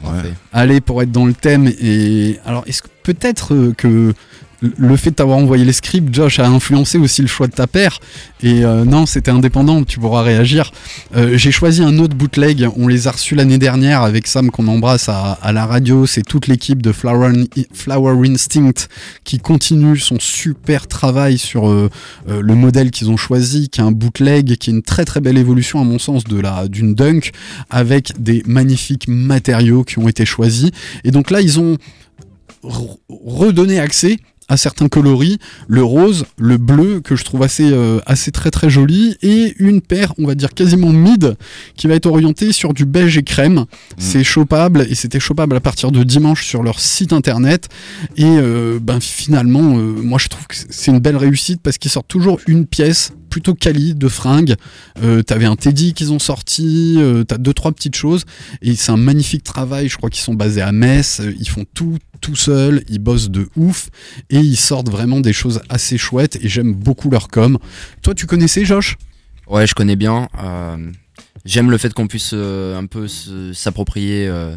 [0.05, 0.35] Ouais.
[0.53, 4.13] Allez, pour être dans le thème, et alors est-ce que peut-être euh, que
[4.63, 7.67] le fait de t'avoir envoyé les scripts, Josh, a influencé aussi le choix de ta
[7.67, 7.99] paire.
[8.43, 10.73] Et euh, non, c'était indépendant, tu pourras réagir.
[11.17, 14.69] Euh, J'ai choisi un autre bootleg, on les a reçus l'année dernière avec Sam qu'on
[14.69, 16.07] embrasse à, à la radio.
[16.07, 17.33] C'est toute l'équipe de Flower,
[17.73, 18.89] Flower Instinct
[19.25, 21.89] qui continue son super travail sur euh,
[22.29, 25.21] euh, le modèle qu'ils ont choisi, qui est un bootleg, qui est une très très
[25.21, 27.31] belle évolution à mon sens de la d'une dunk
[27.71, 30.71] avec des magnifiques matériaux qui ont été choisis.
[31.05, 31.77] Et donc là, ils ont
[32.65, 34.19] re- redonné accès
[34.51, 38.69] à certains coloris, le rose, le bleu que je trouve assez, euh, assez très très
[38.69, 41.37] joli et une paire, on va dire quasiment mid,
[41.77, 43.65] qui va être orientée sur du beige et crème.
[43.97, 47.69] C'est chopable et c'était chopable à partir de dimanche sur leur site internet.
[48.17, 51.91] Et euh, ben finalement, euh, moi je trouve que c'est une belle réussite parce qu'ils
[51.93, 54.57] sortent toujours une pièce plutôt quali de fringues.
[55.03, 58.25] Euh, T'avais un Teddy qu'ils ont sorti, euh, t'as deux trois petites choses
[58.61, 59.89] et c'est un magnifique travail.
[59.89, 63.49] Je crois qu'ils sont basés à Metz, ils font tout tout seuls, ils bossent de
[63.57, 63.89] ouf
[64.31, 67.59] et ils sortent vraiment des choses assez chouettes et j'aime beaucoup leur com.
[68.03, 68.97] Toi, tu connaissais Josh?
[69.47, 70.29] Ouais, je connais bien.
[70.43, 70.93] euh,
[71.45, 73.07] J'aime le fait qu'on puisse euh, un peu
[73.53, 74.57] s'approprier euh,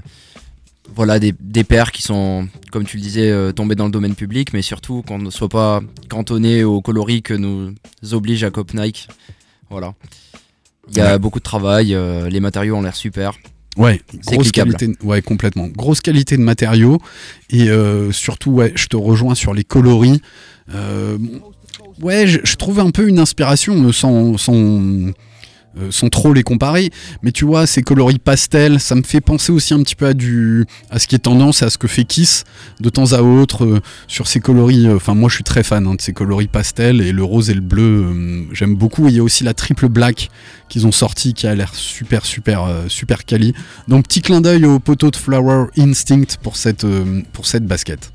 [0.93, 4.51] voilà, des, des paires qui sont, comme tu le disais, tombées dans le domaine public,
[4.53, 7.73] mais surtout qu'on ne soit pas cantonné aux coloris que nous
[8.11, 9.07] oblige à Cop Nike.
[9.69, 9.93] Voilà.
[10.89, 11.19] Il y a Ouais.
[11.19, 11.97] beaucoup de travail,
[12.29, 13.31] les matériaux ont l'air super.
[13.77, 14.75] Ouais, grosse cliquable.
[14.75, 15.67] qualité, ouais, complètement.
[15.67, 16.99] Grosse qualité de matériaux
[17.49, 20.21] et euh, surtout, ouais, je te rejoins sur les coloris.
[20.73, 21.17] Euh,
[22.01, 24.81] ouais, je, je trouve un peu une inspiration euh, sans, sans,
[25.77, 29.51] euh, sans trop les comparer, mais tu vois, ces coloris pastels, ça me fait penser
[29.51, 32.03] aussi un petit peu à du, à ce qui est tendance, à ce que fait
[32.03, 32.43] Kiss
[32.79, 34.87] de temps à autre euh, sur ces coloris.
[34.87, 37.49] euh, Enfin, moi, je suis très fan hein, de ces coloris pastels et le rose
[37.49, 39.07] et le bleu, euh, j'aime beaucoup.
[39.07, 40.29] Il y a aussi la triple black
[40.69, 43.53] qu'ils ont sorti qui a l'air super, super, super quali.
[43.87, 46.85] Donc petit clin d'œil au poteau de Flower Instinct pour cette,
[47.31, 48.11] pour cette basket.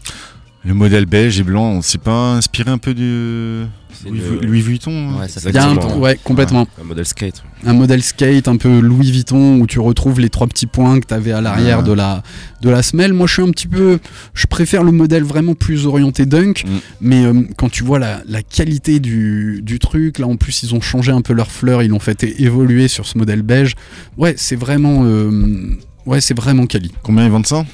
[0.68, 3.64] Le modèle beige et blanc, on s'est pas inspiré un peu du
[4.07, 6.68] Louis, le- Louis Vuitton hein Ouais, ça fait Il y a un, ouais, complètement.
[6.78, 7.42] Un modèle skate.
[7.64, 11.07] Un modèle skate un peu Louis Vuitton où tu retrouves les trois petits points que
[11.07, 11.85] tu avais à l'arrière Ouais.
[11.85, 12.22] de, la,
[12.61, 13.14] de la semelle.
[13.14, 13.98] Moi je suis un petit peu.
[14.35, 16.64] Je préfère le modèle vraiment plus orienté dunk.
[16.66, 16.70] Mm.
[17.00, 20.74] Mais euh, quand tu vois la, la qualité du, du truc, là en plus ils
[20.74, 23.74] ont changé un peu leur fleur, ils l'ont fait évoluer sur ce modèle beige.
[24.18, 25.00] Ouais, c'est vraiment.
[25.07, 26.92] euh, ouais, c'est vraiment quali.
[27.02, 27.64] Combien ils vendent ça?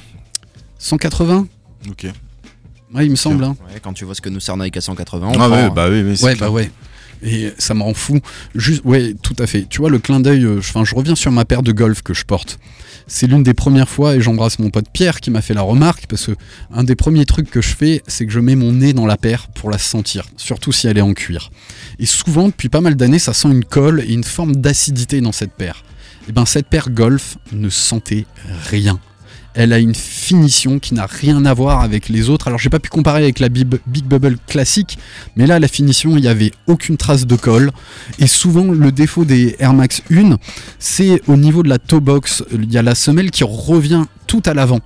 [0.79, 1.45] 180
[1.89, 2.07] Ok.
[2.93, 3.43] Ouais, il me semble.
[3.43, 3.55] hein.
[3.67, 5.73] Ouais, quand tu vois ce que nous sert Nike à 180, on Ah ouais, prend-
[5.75, 6.71] bah oui, Ouais, bah ouais.
[7.23, 8.19] Et ça me rend fou.
[8.53, 9.65] Juste, ouais, tout à fait.
[9.69, 12.13] Tu vois, le clin d'œil, euh, enfin, je reviens sur ma paire de golf que
[12.13, 12.59] je porte.
[13.07, 16.05] C'est l'une des premières fois, et j'embrasse mon pote Pierre qui m'a fait la remarque,
[16.07, 16.31] parce que
[16.73, 19.15] un des premiers trucs que je fais, c'est que je mets mon nez dans la
[19.17, 21.51] paire pour la sentir, surtout si elle est en cuir.
[21.99, 25.31] Et souvent, depuis pas mal d'années, ça sent une colle et une forme d'acidité dans
[25.31, 25.83] cette paire.
[26.27, 28.25] Et ben, cette paire golf ne sentait
[28.69, 28.99] rien.
[29.55, 32.47] Elle a une finition qui n'a rien à voir avec les autres.
[32.47, 33.65] Alors, j'ai pas pu comparer avec la Big
[34.05, 34.97] Bubble classique,
[35.35, 37.71] mais là, la finition, il n'y avait aucune trace de colle.
[38.19, 40.37] Et souvent, le défaut des Air Max 1,
[40.77, 44.41] c'est au niveau de la toe box, il y a la semelle qui revient tout
[44.45, 44.79] à l'avant.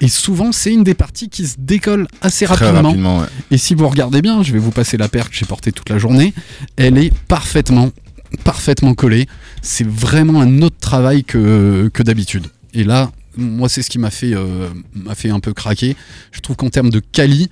[0.00, 2.88] Et souvent, c'est une des parties qui se décolle assez Très rapidement.
[2.90, 3.26] rapidement, ouais.
[3.50, 5.88] Et si vous regardez bien, je vais vous passer la paire que j'ai portée toute
[5.88, 6.34] la journée,
[6.76, 7.90] elle est parfaitement,
[8.44, 9.26] parfaitement collée.
[9.62, 12.48] C'est vraiment un autre travail que, que d'habitude.
[12.74, 15.96] Et là, moi, c'est ce qui m'a fait, euh, m'a fait un peu craquer.
[16.32, 17.48] Je trouve qu'en termes de quali,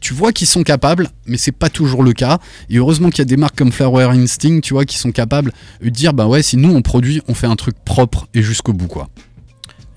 [0.00, 2.38] tu vois qu'ils sont capables, mais c'est pas toujours le cas.
[2.70, 5.52] Et heureusement qu'il y a des marques comme Flower Instinct, tu vois, qui sont capables
[5.80, 8.72] de dire, bah ouais, si nous on produit, on fait un truc propre et jusqu'au
[8.72, 9.08] bout, quoi.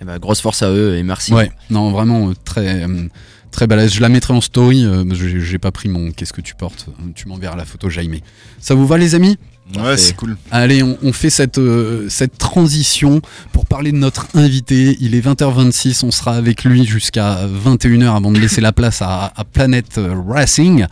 [0.01, 1.33] Eh ben, grosse force à eux et merci.
[1.33, 3.07] Ouais, non, vraiment euh, très, euh,
[3.51, 3.93] très balèze.
[3.93, 4.85] Je la mettrai en story.
[5.15, 6.87] j'ai pas pris mon qu'est-ce que tu portes?
[7.15, 8.17] Tu m'enverras la photo, Jaime.
[8.59, 9.37] Ça vous va, les amis?
[9.77, 10.37] Ouais, c'est cool.
[10.51, 13.19] Allez, on, on fait cette, euh, cette transition
[13.51, 14.95] pour parler de notre invité.
[15.01, 19.33] Il est 20h26, on sera avec lui jusqu'à 21h avant de laisser la place à,
[19.35, 20.85] à Planet euh, Racing.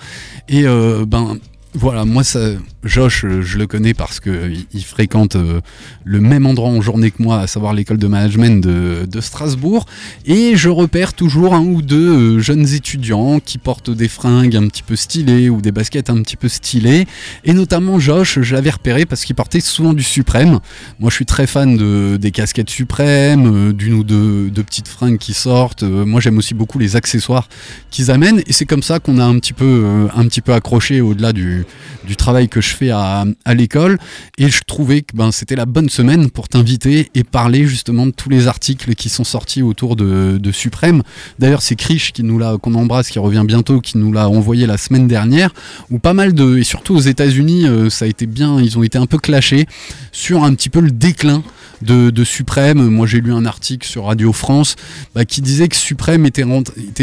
[0.50, 1.38] Et euh, ben
[1.76, 2.40] voilà, moi, ça,
[2.84, 5.62] Josh, euh, je le connais parce qu'il il fréquente euh,
[6.04, 9.86] le même endroit en journée que moi, à savoir l'école de management de, Strasbourg.
[10.26, 14.68] Et je repère toujours un ou deux euh, jeunes étudiants qui portent des fringues un
[14.68, 17.08] petit peu stylées ou des baskets un petit peu stylées.
[17.46, 20.60] Et notamment Josh, je l'avais repéré parce qu'il portait souvent du Suprême.
[21.00, 25.18] Moi, je suis très fan de, des casquettes Suprême, euh, d'une ou deux, petites fringues
[25.18, 25.84] qui sortent.
[25.84, 27.48] Euh, moi, j'aime aussi beaucoup les accessoires
[27.92, 28.42] qu'ils amènent.
[28.48, 31.34] Et c'est comme ça qu'on a un petit peu, euh, un petit peu accroché au-delà
[31.34, 31.66] du,
[32.06, 33.98] du travail que je fais à, l'école.
[34.38, 38.12] Et je trouvais que ben, c'était la bonne semaine pour t'inviter et parler justement de
[38.12, 41.02] tous les articles qui sont sortis autour de, Suprême.
[41.40, 44.68] D'ailleurs, c'est Krish qui nous l'a, qu'on embrasse, qui revient bientôt, qui nous l'a envoyé
[44.68, 45.52] la semaine dernière,
[45.90, 48.84] où pas mal de, et surtout aux États-Unis, euh, ça a été bien, ils ont
[48.84, 49.66] été un peu clashés
[50.12, 51.44] sur un petit peu le déclin
[51.82, 52.88] de, de Suprême.
[52.88, 54.76] Moi, j'ai lu un article sur Radio France
[55.16, 56.44] bah, qui disait que Suprême était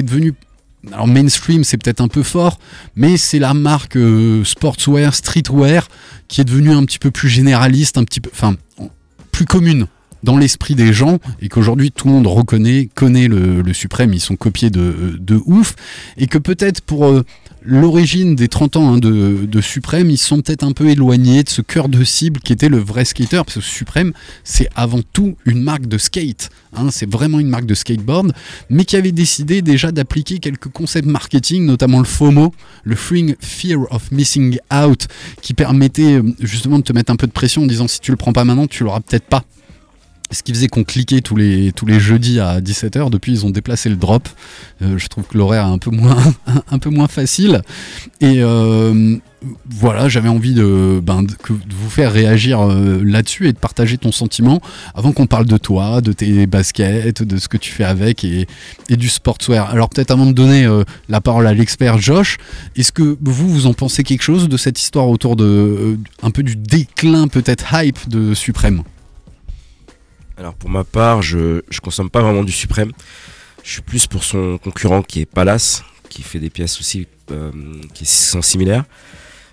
[0.03, 0.35] devenu
[0.93, 2.59] alors mainstream c'est peut-être un peu fort,
[2.97, 5.89] mais c'est la marque euh, sportswear, streetwear
[6.29, 8.89] qui est devenue un petit peu plus généraliste, un petit peu, enfin en-
[9.33, 9.87] plus commune
[10.23, 14.21] dans l'esprit des gens et qu'aujourd'hui tout le monde reconnaît, connaît le, le suprême, ils
[14.21, 15.75] sont copiés de, ouf.
[16.17, 17.25] Et que peut-être pour euh,
[17.63, 21.49] l'origine des 30 ans hein, de, de Suprême, ils sont peut-être un peu éloignés de
[21.49, 23.43] ce cœur de cible qui était le vrai skater.
[23.45, 24.13] Parce que Suprême
[24.45, 28.33] c'est avant tout une marque de skate, hein, c'est vraiment une marque de skateboard.
[28.69, 32.53] Mais qui avait décidé déjà d'appliquer quelques concepts marketing, notamment le FOMO,
[32.85, 35.09] le Freeing Fear of Missing Out,
[35.43, 38.11] qui permettait euh, justement de te mettre un peu de pression en disant si tu
[38.11, 39.45] le prends pas maintenant, tu l'auras peut-être pas.
[40.33, 43.11] Ce qui faisait qu'on cliquait tous les, tous les jeudis à 17h.
[43.11, 44.29] Depuis, ils ont déplacé le drop.
[44.81, 46.23] Euh, je trouve que l'horaire est un peu moins,
[46.71, 47.63] un peu moins facile.
[48.21, 49.17] Et euh,
[49.69, 54.61] voilà, j'avais envie de, ben, vous faire réagir euh, là-dessus et de partager ton sentiment
[54.95, 58.47] avant qu'on parle de toi, de tes baskets, de ce que tu fais avec et,
[58.89, 59.69] et du sportswear.
[59.71, 60.69] Alors peut-être avant de donner
[61.09, 62.39] la parole à l'expert Josh,
[62.77, 66.45] est-ce que vous, vous en pensez quelque chose de cette histoire autour de un peu
[66.45, 68.85] du déclin peut-être hype de Suprême?
[70.41, 72.93] Alors pour ma part, je, je consomme pas vraiment du Suprême.
[73.63, 77.53] Je suis plus pour son concurrent qui est Palace, qui fait des pièces aussi euh,
[77.93, 78.85] qui sont similaires.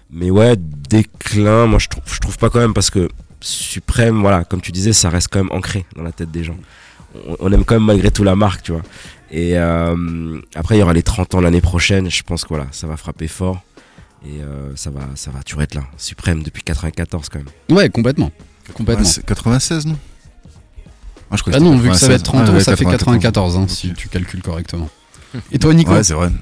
[0.09, 3.09] Mais ouais, déclin, moi je trouve, je trouve pas quand même parce que
[3.41, 6.57] Suprême, voilà, comme tu disais, ça reste quand même ancré dans la tête des gens.
[7.27, 8.81] On, on aime quand même malgré tout la marque, tu vois.
[9.29, 12.09] Et euh, après, il y aura les 30 ans l'année prochaine.
[12.09, 13.61] Je pense que voilà, ça va frapper fort.
[14.25, 15.83] Et euh, ça va, ça va toujours être là.
[15.97, 17.77] Suprême depuis 94 quand même.
[17.77, 18.31] Ouais, complètement.
[18.73, 19.03] Complètement.
[19.03, 19.97] Ouais, c'est 96, non?
[21.29, 22.49] Ah, je crois Ah c'était non, vu que ça va être 30 96.
[22.53, 23.55] ans, Ouais, ça fait 94.
[23.55, 24.89] 94, hein, si tu calcules correctement.
[25.51, 26.29] Et toi, Nico Ouais, c'est vrai.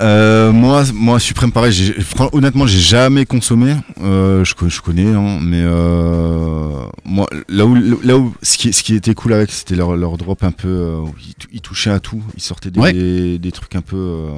[0.00, 1.92] Euh, moi, moi, Suprême, pareil.
[2.32, 3.74] Honnêtement, j'ai jamais consommé.
[4.00, 8.84] Euh, je, je connais, hein, mais euh, moi, là où, là où, ce qui, ce
[8.84, 10.68] qui était cool avec, c'était leur, leur drop un peu.
[10.68, 12.22] euh, où ils, tou- ils touchaient à tout.
[12.36, 12.92] Ils sortaient des, Ouais.
[12.92, 13.96] des, des trucs un peu.
[13.96, 14.28] euh,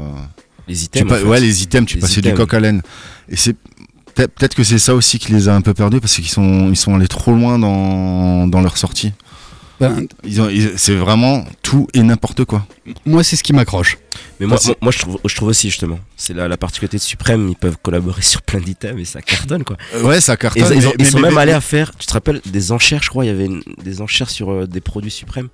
[0.67, 1.09] Les tu items.
[1.09, 1.25] pas- en fait.
[1.27, 1.87] ouais, les items.
[1.87, 2.81] Tu Les passais du coq à laine.
[3.29, 3.57] Et c'est
[4.29, 6.77] peut-être que c'est ça aussi qui les a un peu perdus parce qu'ils sont, ils
[6.77, 9.13] sont allés trop loin dans, dans leur sortie.
[9.81, 12.67] Ben, Ils ont, ils- c'est vraiment tout et n'importe quoi.
[13.07, 13.97] Moi, c'est ce qui m'accroche.
[14.39, 17.03] Mais moi, moi, moi, je, trouve, je trouve aussi justement, c'est la, la particularité de
[17.03, 19.79] Suprême, ils peuvent collaborer sur plein d'items et ça cartonne quoi.
[19.95, 20.67] Euh, Ouais, ça Et cartonne.
[20.71, 22.13] ils, ils ont- mais- ils mais- sont mais- même mais- allés à faire, tu te
[22.13, 25.11] rappelles, des enchères, je crois, il y avait une- des enchères sur euh, des produits
[25.11, 25.49] Suprêmes.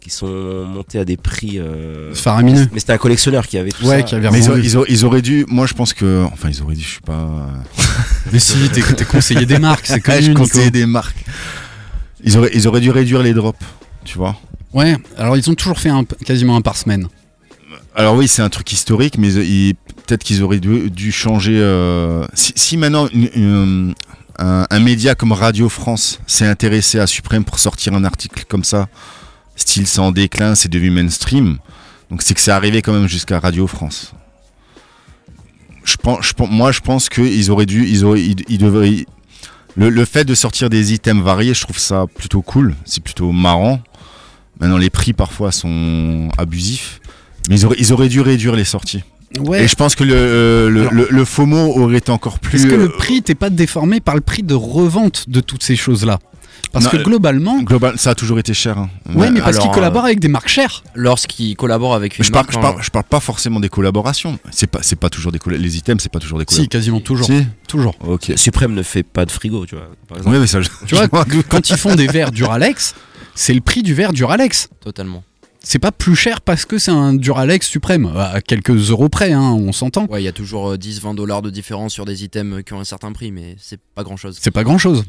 [0.00, 1.58] Qui sont montés à des prix.
[1.58, 2.66] euh, Faramineux.
[2.72, 4.02] Mais c'était un collectionneur qui avait tout Ouais, ça.
[4.02, 6.48] qui avait Mais ils, auraient- ils auraient, ils auraient dû, moi je pense que, enfin
[6.50, 7.48] ils auraient dû, je suis pas.
[8.32, 10.42] Mais si, t'es t'es conseiller des marques, c'est connu, je Nico.
[10.42, 11.24] conseillais des marques.
[12.24, 13.58] Ils auraient, ils auraient dû réduire les drops,
[14.04, 14.36] tu vois.
[14.72, 17.08] Ouais, alors ils ont toujours fait un, quasiment un par semaine.
[17.94, 19.74] Alors oui, c'est un truc historique, mais ils-
[20.06, 21.58] peut-être qu'ils auraient dû, dû changer.
[21.58, 23.94] euh, Si, si maintenant une- une-
[24.38, 28.64] un, un média comme Radio France s'est intéressé à Suprême pour sortir un article comme
[28.64, 28.88] ça,
[29.60, 31.58] style c'est en déclin, c'est devenu mainstream,
[32.10, 34.12] donc c'est que c'est arrivé quand même jusqu'à Radio France.
[35.84, 39.06] Je pense, je moi je pense qu'ils auraient dû, ils auraient, ils, ils devraient.
[39.76, 43.32] Le, le fait de sortir des items variés, je trouve ça plutôt cool, c'est plutôt
[43.32, 43.80] marrant.
[44.60, 47.00] Maintenant les prix parfois sont abusifs.
[47.48, 49.02] Mais ils auraient, ils auraient dû réduire les sorties.
[49.38, 49.64] Ouais.
[49.64, 52.58] Et je pense que le, euh, le, Alors- le- le FOMO aurait été encore plus.
[52.58, 55.62] Est-ce que euh, le prix t'es pas déformé par le prix de revente de toutes
[55.62, 56.18] ces choses-là?
[56.72, 58.78] Parce Non, que euh, globalement, global, ça a toujours été cher.
[58.78, 58.88] hein.
[59.14, 60.84] ouais, mais parce qu'ils euh, collaborent avec des marques chères.
[60.94, 64.38] Lorsqu'ils collaborent avec une je, parle, marque, je, parle, je parle pas forcément des collaborations.
[64.52, 66.68] C'est pas, c'est pas toujours des Les items, c'est pas toujours des Si, collaborations.
[66.68, 67.26] quasiment toujours.
[67.26, 67.94] Si Toujours.
[68.06, 68.32] Ok.
[68.36, 69.88] Suprême ne fait pas de frigo, tu vois.
[70.08, 70.36] Par exemple.
[70.36, 72.94] Oui, mais ça, je- Tu vois, quand ils font des verres Duralex,
[73.34, 74.68] c'est le prix du verre Duralex.
[74.80, 75.24] totalement.
[75.62, 79.42] C'est pas plus cher parce que c'est un Duralex suprême, à quelques euros près, hein,
[79.42, 80.06] on s'entend.
[80.06, 82.80] Ouais, il y a toujours euh, 10-20 dollars de différence sur des items qui ont
[82.80, 84.38] un certain prix, mais c'est pas grand chose.
[84.40, 85.04] C'est pas grand chose.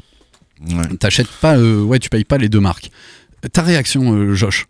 [0.68, 0.96] Ouais.
[0.98, 2.90] T'achètes pas, euh, ouais, tu payes pas les deux marques.
[3.52, 4.66] Ta réaction, euh, Josh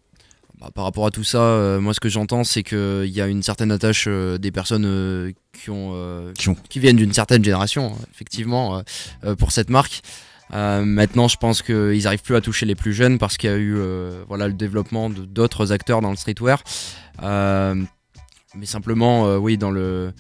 [0.61, 3.27] Bah, par rapport à tout ça, euh, moi ce que j'entends, c'est qu'il y a
[3.27, 7.13] une certaine attache euh, des personnes euh, qui, ont, euh, Qui ont- qui viennent d'une
[7.13, 8.83] certaine génération, effectivement, euh,
[9.25, 10.01] euh, pour cette marque.
[10.55, 13.53] Euh, maintenant, je pense qu'ils n'arrivent plus à toucher les plus jeunes parce qu'il y
[13.53, 16.63] a eu euh, voilà, le développement de- d'autres acteurs dans le streetwear.
[17.23, 17.75] Euh,
[18.55, 20.13] mais simplement, euh, oui, dans le.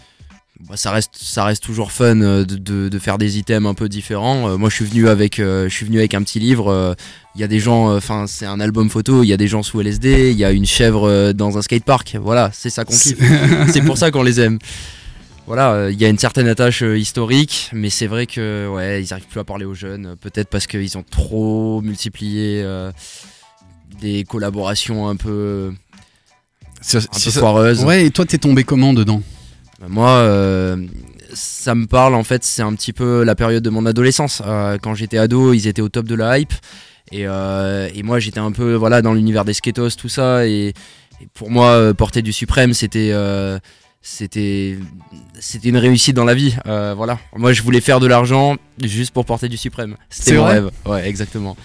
[0.68, 3.74] Bah, ça, reste, ça reste toujours fun euh, de, de- de faire des items un
[3.74, 4.48] peu différents.
[4.50, 6.96] Euh, moi, je suis venu avec, euh, je suis venu avec un petit livre.
[7.34, 9.22] Il y a des gens, enfin, c'est un album photo.
[9.22, 10.30] Il y a des gens sous LSD.
[10.32, 12.16] Il y a une chèvre dans un skatepark.
[12.22, 13.18] Voilà, c'est ça qu'on kiffe.
[13.72, 14.58] c'est pour ça qu'on les aime.
[15.46, 19.26] Voilà, il y a une certaine attache historique, mais c'est vrai que ouais, ils arrivent
[19.26, 20.14] plus à parler aux jeunes.
[20.20, 22.64] Peut-être parce qu'ils ont trop multiplié
[24.00, 25.72] des collaborations un peu,
[26.80, 27.84] un si peu ça- foireuses.
[27.84, 29.20] Ouais, et toi, t'es tombé comment dedans?
[29.88, 30.76] Moi, euh,
[31.32, 34.42] ça me parle en fait, c'est un petit peu la période de mon adolescence.
[34.46, 36.52] Euh, quand j'étais ado, ils étaient au top de la hype.
[37.10, 40.46] Et, euh, et moi, j'étais un peu voilà, dans l'univers des skatos, tout ça.
[40.46, 40.72] Et,
[41.20, 43.12] et pour moi, porter du suprême, c'était.
[44.00, 44.78] c'était
[45.38, 49.24] c'était une réussite dans la vie voilà moi je voulais faire de l'argent juste pour
[49.24, 51.56] porter du suprême c'était mon rêve ouais exactement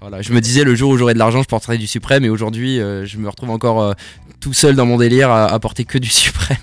[0.00, 2.28] voilà je me disais le jour où j'aurai de l'argent je porterai du suprême et
[2.28, 3.92] aujourd'hui euh, je me retrouve encore euh,
[4.40, 6.56] tout seul dans mon délire à, à porter que du suprême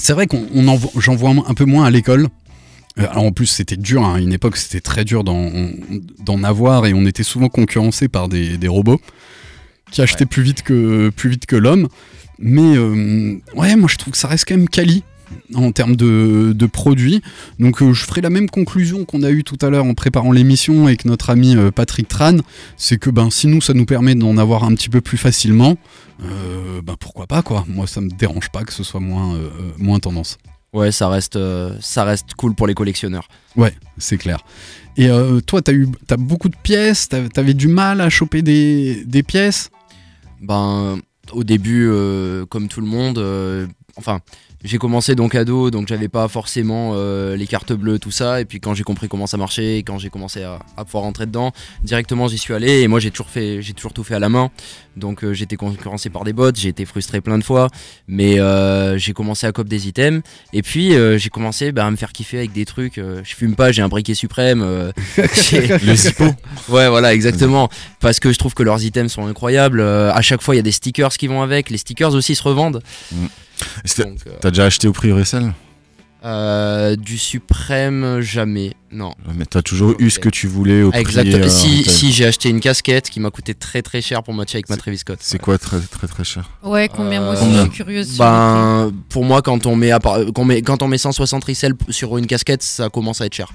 [0.00, 0.46] C'est vrai qu'on
[0.96, 2.28] j'en vois un peu moins à l'école.
[2.98, 6.86] Euh, alors en plus, c'était dur, hein, à une époque, c'était très dur d'en avoir
[6.86, 9.00] et on était souvent concurrencé par des, des robots
[9.90, 11.88] qui achetaient plus vite que, plus vite que l'homme.
[12.38, 15.04] Mais euh, ouais, moi je trouve que ça reste quand même quali
[15.54, 17.22] en termes de, de produits.
[17.58, 20.32] Donc euh, je ferai la même conclusion qu'on a eue tout à l'heure en préparant
[20.32, 22.36] l'émission avec notre ami euh, Patrick Tran,
[22.76, 25.76] c'est que ben, si nous ça nous permet d'en avoir un petit peu plus facilement,
[26.22, 27.64] euh, ben, pourquoi pas quoi.
[27.68, 29.38] Moi ça me dérange pas que ce soit moins,
[29.78, 30.38] moins tendance.
[30.72, 31.38] ouais ça reste
[31.80, 34.38] ça reste cool pour les collectionneurs Ouais, c'est clair.
[34.96, 35.08] Et
[35.46, 39.70] toi, t'as eu, t'as beaucoup de pièces, t'avais du mal à choper des, des pièces?
[40.40, 41.00] Ben,
[41.32, 41.90] au début,
[42.48, 43.18] comme tout le monde,
[43.96, 44.20] enfin,
[44.62, 48.40] j'ai commencé donc ado, donc j'avais pas forcément euh, les cartes bleues, tout ça.
[48.40, 51.04] Et puis quand j'ai compris comment ça marchait, et quand j'ai commencé à, à pouvoir
[51.04, 52.80] rentrer dedans, directement j'y suis allé.
[52.80, 54.50] Et moi, j'ai toujours fait, j'ai toujours tout fait à la main.
[54.96, 57.68] Donc euh, j'étais concurrencé par des bots, j'ai été frustré plein de fois,
[58.08, 60.22] mais euh, j'ai commencé à cop des items.
[60.52, 62.96] Et puis euh, j'ai commencé bah, à me faire kiffer avec des trucs.
[62.96, 64.60] je fume pas, j'ai un briquet suprême.
[65.16, 66.24] Le Zippo.
[66.68, 67.68] Ouais, voilà, exactement.
[68.00, 69.80] Parce que je trouve que leurs items sont incroyables.
[69.80, 71.70] À chaque fois, il y a des stickers qui vont avec.
[71.70, 72.82] Les stickers aussi se revendent.
[73.12, 73.26] Euh,
[74.40, 75.52] T'as déjà acheté au prix resell
[76.22, 78.74] euh, du suprême, jamais.
[78.92, 79.14] Non.
[79.34, 81.00] Mais t'as toujours eu ce que tu voulais au prix.
[81.00, 81.26] Exact.
[81.32, 84.56] euh, si si j'ai acheté une casquette qui m'a coûté très très cher pour matcher
[84.56, 85.18] avec ma Travis Scott.
[85.22, 88.18] C'est quoi très très très cher Ouais, combien moi aussi, Euh, je suis curieuse.
[88.18, 91.72] Ben, pour moi, quand on met, à quand on met, quand on met 160 resell
[91.88, 93.50] sur une casquette, ça commence à être cher.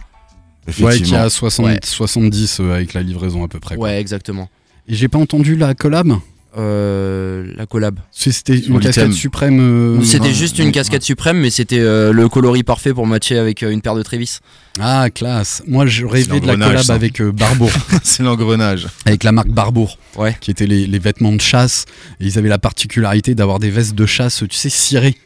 [0.82, 1.80] Ouais, qui a 60, Ouais.
[1.84, 3.76] 70 euh, avec la livraison à peu près.
[3.76, 3.90] quoi.
[3.90, 4.50] Ouais, exactement.
[4.88, 6.14] Et j'ai pas entendu la collab.
[6.58, 8.00] Euh, la collab.
[8.12, 9.12] C'était une casquette l'item.
[9.14, 9.60] suprême.
[9.60, 13.62] euh, C'était juste une casquette suprême, mais c'était euh, le coloris parfait pour matcher avec
[13.64, 14.40] euh, une paire de Travis.
[14.80, 15.64] Ah, classe.
[15.68, 16.94] Moi, je rêvais de la collab ça.
[16.94, 17.72] avec euh, Barbour,
[18.04, 18.88] c'est l'engrenage.
[19.06, 20.38] avec la marque Barbour, Ouais.
[20.40, 21.86] qui étaient les, les vêtements de chasse.
[22.22, 25.18] Et ils avaient la particularité d'avoir des vestes de chasse, tu sais, cirées.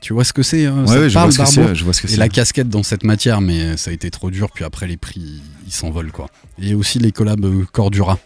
[0.00, 1.56] Tu vois ce que c'est hein, ça Ouais, te ouais, je parle, vois ce que
[1.56, 1.74] Barbour c'est.
[1.80, 4.30] Je vois ce que Et la casquette dans cette matière, mais ça a été trop
[4.30, 4.50] dur.
[4.54, 6.28] Puis après, les prix, ils s'envolent quoi.
[6.62, 8.18] Et aussi les collabs Cordura.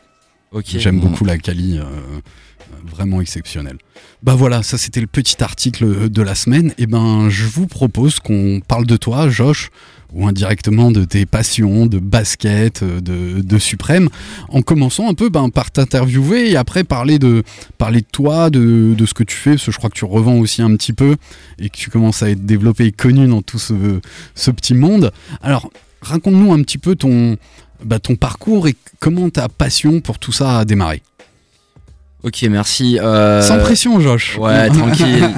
[0.53, 0.65] Ok.
[0.77, 1.85] J'aime beaucoup la Cali, euh,
[2.85, 3.79] vraiment exceptionnelle.
[4.23, 6.73] Bah voilà, ça c'était le petit article de la semaine.
[6.79, 9.71] Et ben, je vous propose qu'on parle de toi, Josh,
[10.13, 14.09] ou indirectement de tes passions, de basket, euh, de, de Suprême,
[14.49, 17.43] en commençant un peu ben, par t'interviewer et après parler de,
[17.79, 20.05] parler de toi, de, de ce que tu fais, parce que je crois que tu
[20.05, 21.17] revends aussi un petit peu
[21.59, 24.01] et que tu commences à être développé et connu dans tout ce,
[24.35, 25.13] ce petit monde.
[25.43, 25.71] Alors,
[26.03, 27.37] raconte-nous un petit peu ton,
[27.85, 31.03] bah, ton parcours et comment ta passion pour tout ça a démarré.
[32.23, 32.99] Ok, merci.
[33.01, 34.37] Euh, Sans pression, Josh.
[34.39, 35.29] Ouais, tranquille.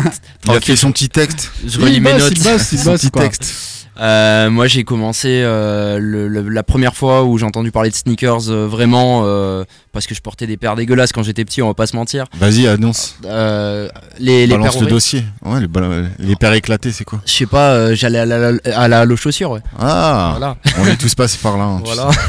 [0.47, 1.51] Il a fait son petit texte.
[1.65, 2.33] Je Il relis mes bosse, notes.
[2.37, 3.23] il bosse, il Son bosse, petit quoi.
[3.23, 3.55] texte.
[4.01, 7.95] Euh, moi, j'ai commencé euh, le- le- la première fois où j'ai entendu parler de
[7.95, 11.69] sneakers euh, vraiment euh, parce que je portais des paires dégueulasses quand j'étais petit, on
[11.69, 12.25] va pas se mentir.
[12.41, 13.17] Vas-y, annonce.
[13.27, 15.25] Euh, les les Balance paires le dossier.
[15.45, 15.69] Ouais, les,
[16.27, 19.51] les paires éclatées, c'est quoi Je sais pas, euh, j'allais à la, à la chaussure,
[19.51, 19.61] ouais.
[19.79, 20.57] Ah, Voilà.
[20.81, 21.65] on est tous passés par là.
[21.65, 22.09] hein, Voilà.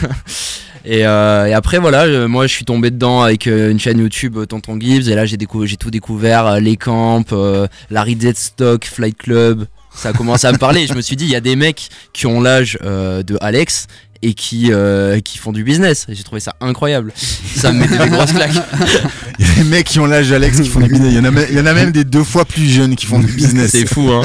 [0.86, 4.00] Et, euh, et après voilà, euh, moi je suis tombé dedans avec euh, une chaîne
[4.00, 7.68] YouTube euh, Tonton Gibbs et là j'ai décou- j'ai tout découvert, euh, les camps, euh,
[7.90, 9.66] Larry Deadstock, Flight Club.
[9.96, 10.86] Ça a commencé à me parler.
[10.88, 13.88] Je me suis dit il y a des mecs qui ont l'âge euh, de Alex
[14.24, 16.06] et qui euh, qui font du business.
[16.10, 17.14] Et j'ai trouvé ça incroyable.
[17.16, 18.52] Ça me mettait des grosses claques.
[19.40, 21.12] Il y a des mecs qui ont l'âge d'Alex qui font du business.
[21.12, 22.96] Il y, en a même, il y en a même des deux fois plus jeunes
[22.96, 23.72] qui font du business.
[23.72, 24.22] C'est fou hein.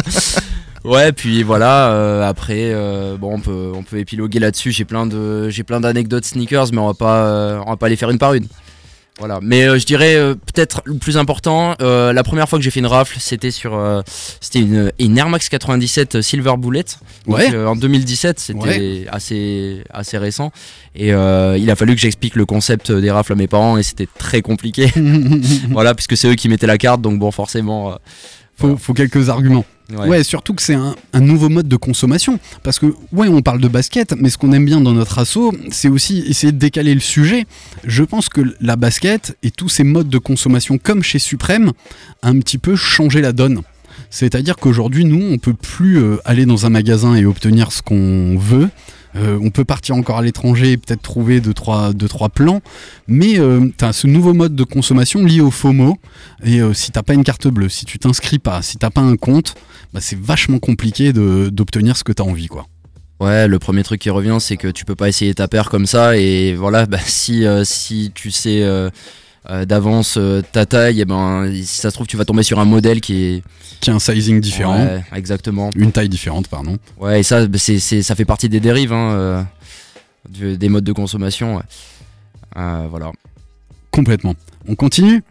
[0.89, 1.91] Ouais, puis voilà.
[1.93, 4.73] euh, après, euh, bon, on peut on peut épiloguer là-dessus.
[4.73, 7.89] J'ai plein de j'ai plein d'anecdotes sneakers, mais on va pas euh, on va pas
[7.89, 8.47] les faire une par une.
[9.19, 9.41] Voilà.
[9.43, 10.15] Mais je dirais
[10.47, 11.75] peut-être le plus important.
[11.81, 13.77] la première fois que j'ai fait une rafle, c'était sur
[14.41, 16.85] c'était une, une Air Max 97 Silver Bullet.
[17.27, 17.53] Donc, Ouais.
[17.67, 19.07] en 2017, c'était Ouais.
[19.11, 20.53] assez assez récent.
[20.95, 24.07] Et il a fallu que j'explique le concept des rafles à mes parents et c'était
[24.19, 24.87] très compliqué.
[25.71, 27.99] voilà, puisque c'est eux qui mettaient la carte, donc bon, forcément.
[28.57, 29.65] faut, faut quelques arguments.
[29.97, 30.23] Ouais.
[30.25, 32.39] Surtout que c'est un, un nouveau mode de consommation.
[32.63, 35.55] Parce que, ouais, on parle de basket, mais ce qu'on aime bien dans notre assaut,
[35.71, 37.47] c'est aussi essayer de décaler le sujet.
[37.85, 41.73] Je pense que la basket et tous ces modes de consommation, comme chez Suprême,
[42.23, 43.63] a un petit peu changé la donne.
[44.11, 48.37] C'est-à-dire qu'aujourd'hui, nous, on peut plus euh, aller dans un magasin et obtenir ce qu'on
[48.39, 48.69] veut.
[49.17, 52.61] Euh, on peut partir encore à l'étranger et peut-être trouver deux trois, deux, trois plans,
[53.07, 55.99] mais tu as ce nouveau mode de consommation lié au FOMO.
[56.45, 59.01] Et euh, si t'as pas une carte bleue, si tu t'inscris pas, si t'as pas
[59.01, 59.55] un compte,
[59.93, 62.67] bah, c'est vachement compliqué d'obtenir ce que t'as envie, quoi.
[63.21, 65.87] Ouais, le premier truc qui revient, c'est que tu peux pas essayer ta paire comme
[65.87, 66.17] ça.
[66.17, 68.63] Et voilà, bah, si, euh, si tu sais
[69.51, 72.59] euh, d'avance euh, ta taille, et ben, si ça se trouve, tu vas tomber sur
[72.59, 73.43] un modèle qui est.
[73.81, 75.71] Qui a un sizing différent, Ouais, exactement.
[75.77, 76.79] une taille différente, pardon.
[76.99, 79.43] Ouais, et ça, bah, c'est, c'est- ça fait partie des dérives hein, euh,
[80.57, 81.57] des modes de consommation.
[81.57, 81.63] ouais.
[82.91, 83.13] Voilà.
[83.93, 84.35] Complètement.
[84.67, 85.23] On continue?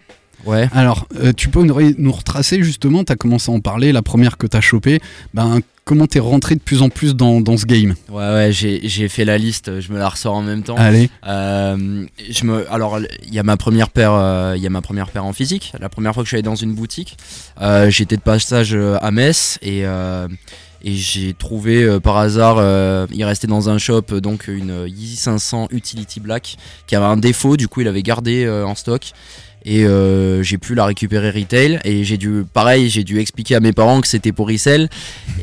[0.47, 0.67] Ouais.
[0.73, 4.01] Alors, euh, tu peux nous, re- nous retracer justement, t'as commencé à en parler, la
[4.01, 4.99] première que t'as chopée,
[5.33, 7.93] ben, comment t'es rentré de plus en plus dans, dans ce game?
[8.09, 10.75] Ouais, ouais, j'ai, fait la liste, je me la ressors en même temps.
[10.77, 14.69] Allez, Euh, je me, alors il y a ma première paire, euh, il y a
[14.69, 15.73] ma première paire en physique.
[15.79, 17.17] La première fois que je suis allé dans une boutique,
[17.61, 19.85] euh, j'étais de passage à Metz et
[20.83, 24.85] et j'ai trouvé euh, par hasard, euh, il restait dans un shop euh, donc une
[24.87, 29.11] Yeezy 500 Utility Black qui avait un défaut, du coup il avait gardé en stock.
[29.65, 31.79] Et euh, j'ai pu la récupérer retail.
[31.83, 34.89] Et j'ai dû pareil j'ai dû expliquer à mes parents que c'était pour resell.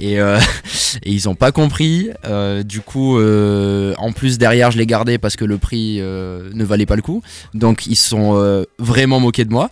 [0.01, 0.39] Et, euh,
[1.03, 2.11] et ils ont pas compris.
[2.25, 6.51] Euh, du coup euh, en plus derrière je l'ai gardé parce que le prix euh,
[6.55, 7.23] ne valait pas le coup.
[7.53, 9.71] Donc ils sont euh, vraiment moqués de moi.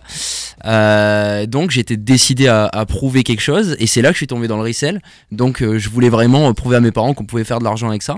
[1.47, 3.75] Donc j'étais décidé à, à prouver quelque chose.
[3.79, 5.01] Et c'est là que je suis tombé dans le resell.
[5.31, 8.17] Donc je voulais vraiment prouver à mes parents qu'on pouvait faire de l'argent avec ça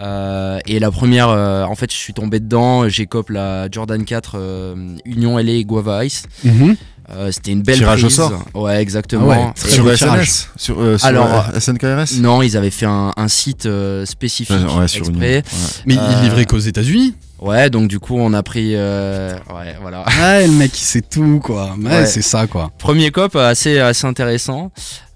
[0.00, 4.02] Euh, et la première euh, en fait je suis tombé dedans j'ai cop la Jordan
[4.06, 6.76] 4 euh, Union LA Guava Ice Mhm.
[7.10, 10.28] Euh, c'était une belle Tirage au sort ouais exactement Ah ouais, Sur beau tirage.
[10.28, 14.06] SNS Sur, euh, sur Alors, euh, SNKRS non ils avaient fait un, un site euh,
[14.06, 15.10] spécifique Ouais, ouais, sur une.
[15.10, 15.42] exprès ouais.
[15.84, 18.72] mais Euh, il livrait qu'aux États-Unis Ouais, donc du coup, on a pris.
[18.76, 20.04] euh, ouais, voilà.
[20.20, 21.74] Ouais, le mec, il sait tout, quoi.
[21.76, 22.06] Ouais, Ouais.
[22.06, 22.70] c'est ça, quoi.
[22.78, 24.70] Premier cop assez, assez intéressant.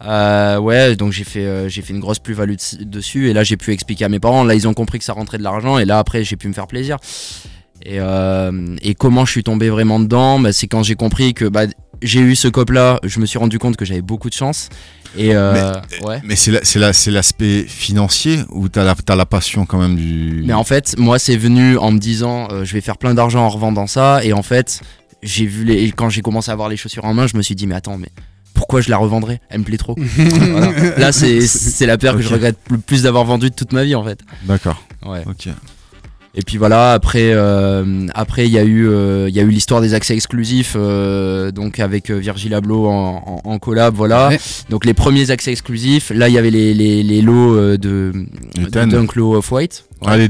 [0.05, 3.31] Euh, ouais, donc j'ai fait, euh, j'ai fait une grosse plus-value dessus.
[3.31, 4.43] Et là, j'ai pu expliquer à mes parents.
[4.43, 5.79] Là, ils ont compris que ça rentrait de l'argent.
[5.79, 6.97] Et là, après, j'ai pu me faire plaisir.
[7.85, 10.41] Et, euh, et comment je suis tombé vraiment dedans?
[10.41, 11.67] Bah, C'est quand j'ai compris que bah,
[12.03, 12.99] j'ai eu ce cop-là.
[13.05, 14.69] Je me suis rendu compte que j'avais beaucoup de chance.
[15.17, 15.73] Et euh,
[16.05, 16.21] ouais.
[16.25, 19.79] Mais c'est la- c'est la- c'est l'aspect financier ou t'as la, t'as la passion quand
[19.79, 20.43] même du.
[20.47, 23.41] Mais en fait, moi, c'est venu en me disant, euh, je vais faire plein d'argent
[23.45, 24.25] en revendant ça.
[24.25, 24.81] Et en fait,
[25.23, 27.55] j'ai vu les, quand j'ai commencé à avoir les chaussures en main, je me suis
[27.55, 28.09] dit, mais attends, mais
[28.55, 29.41] pourquoi je la revendrais?
[29.51, 29.97] Elle me plaît trop.
[30.17, 30.73] Voilà.
[30.99, 33.95] Là, c'est la paire que je regrette le plus d'avoir vendue de toute ma vie,
[33.95, 34.21] en fait.
[34.45, 34.83] D'accord.
[35.05, 35.23] Ouais.
[35.27, 35.49] Ok.
[36.39, 39.49] Et puis voilà, après, euh, après il y a eu, euh, il y a eu
[39.49, 44.29] l'histoire des accès exclusifs, euh, donc avec euh, Virgil Abloh en, en- en collab, voilà.
[44.29, 44.39] Ouais.
[44.69, 46.13] Donc les premiers accès exclusifs.
[46.15, 48.15] Là, il y avait les, les, les lots de, de.
[48.91, 49.85] Dunk Low White.
[50.05, 50.29] Ah, les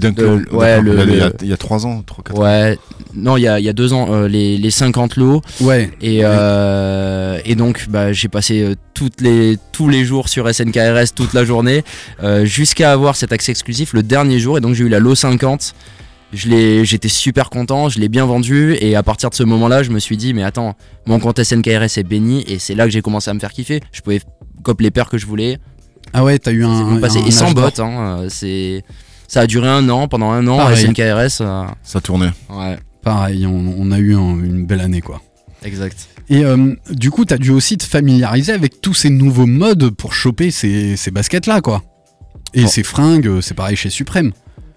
[0.53, 2.23] ouais, le- il, y a, il y a- le- il y a 3 ans, 3
[2.25, 2.43] 4 ans.
[2.43, 2.79] Ouais,
[3.15, 5.43] non, il y a, il y a deux ans, euh, les, les 50 lots.
[5.61, 5.91] Ouais.
[6.01, 11.13] Et, euh, et donc, bah, j'ai passé euh, toutes les, tous les jours sur SNKRS
[11.15, 11.83] toute la journée
[12.45, 14.57] jusqu'à avoir cet accès exclusif le dernier jour.
[14.59, 15.75] Et donc, j'ai eu la lot 50.
[16.33, 18.77] Je l'ai- J'étais super content, je l'ai bien vendu.
[18.81, 20.75] Et à partir de ce moment-là, je me suis dit, mais attends,
[21.07, 22.45] mon compte SNKRS est béni.
[22.49, 23.81] Et c'est là que j'ai commencé à me faire kiffer.
[23.93, 24.21] Je pouvais
[24.63, 25.59] copier les paires que je voulais.
[26.13, 26.99] Ah ouais, t'as eu un.
[27.27, 28.83] et sans bot, hein, c'est.
[29.29, 30.87] Ça a duré un an, pendant un an, Pareil.
[30.87, 31.41] SNKRS.
[31.41, 32.31] euh, Ça tournait.
[32.51, 35.21] ouais, Pareil, on, on a eu un- une belle année quoi.
[35.65, 36.09] exact.
[36.29, 40.13] Et euh, du coup, t'as dû aussi te familiariser avec tous ces nouveaux modes pour
[40.13, 41.83] choper ces, ces baskets là quoi.
[42.55, 42.69] Et Bon.
[42.69, 44.33] ces fringues, euh, c'est pareil chez Suprême.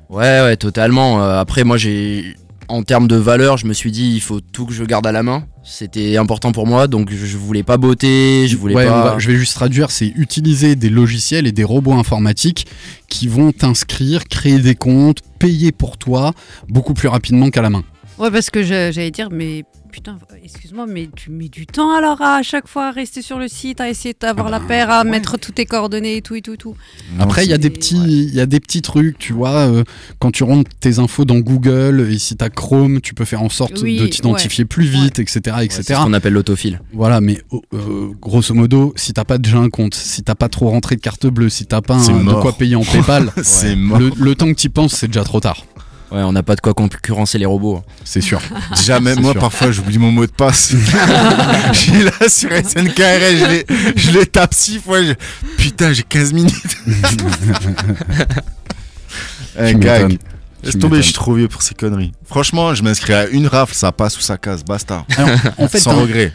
[0.10, 1.24] Ouais, ouais, totalement.
[1.24, 2.36] Euh, après, moi, j'ai.
[2.68, 5.12] En termes de valeur, je me suis dit, il faut tout que je garde à
[5.12, 5.46] la main.
[5.72, 9.14] C'était important pour moi, donc je voulais pas botter, je voulais Ouais, pas.
[9.14, 12.66] va- je vais juste traduire, c'est utiliser des logiciels et des robots informatiques
[13.08, 16.34] qui vont t'inscrire, créer des comptes, payer pour toi
[16.68, 17.84] beaucoup plus rapidement qu'à la main.
[18.18, 22.36] Ouais, parce que j'allais dire, mais putain, excuse-moi, mais tu mets du temps alors à,
[22.36, 24.90] à chaque fois à rester sur le site, à essayer d'avoir Ah la bah, paire,
[24.90, 25.10] à ouais.
[25.10, 26.76] mettre toutes tes coordonnées et tout et tout et tout.
[27.18, 29.68] Non, Après, il y a des petits, il y a des petits trucs, tu vois,
[29.68, 29.84] euh,
[30.20, 33.50] quand tu rentres tes infos dans Google et si t'as Chrome, tu peux faire en
[33.50, 35.82] sorte Oui, de t'identifier plus vite, etc., Ouais, etc.
[35.86, 36.82] c'est ce qu'on appelle l'autophile.
[36.94, 40.50] Voilà, mais oh, euh, grosso modo, si t'as pas déjà un compte, si t'as pas
[40.50, 43.76] trop rentré de carte bleue, si t'as pas un- de quoi payer en PayPal, C'est
[43.76, 45.66] le, le temps que t'y penses, c'est déjà trop tard.
[46.12, 47.84] Ouais, on n'a pas de quoi concurrencer les robots.
[48.04, 48.42] C'est sûr.
[48.76, 49.42] Déjà, même moi, sûr.
[49.42, 50.72] parfois, j'oublie mon mot de passe.
[51.74, 55.04] J'ai là sur SNKRS, je les, je les tape 6 fois.
[55.04, 55.14] je-
[55.58, 56.56] Putain, j'ai 15 minutes.
[59.58, 60.18] Gag.
[60.64, 62.12] Laisse tomber, je suis trop vieux pour ces conneries.
[62.26, 65.06] Franchement, je m'inscris à une rafle, ça passe ou ça casse, basta.
[65.16, 66.34] Alors, en fait, Sans regret.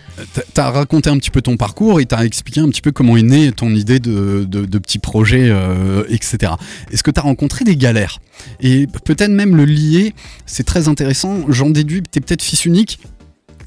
[0.54, 3.22] T'as- raconté un petit peu ton parcours et t'as expliqué un petit peu comment est
[3.22, 6.52] née ton idée de, de, de petits projets, euh, etc.
[6.90, 8.18] Est-ce que t'as rencontré des galères?
[8.60, 10.14] Et peut-être même le lier,
[10.46, 11.40] c'est très intéressant.
[11.48, 12.98] J'en déduis, t'es peut-être fils unique.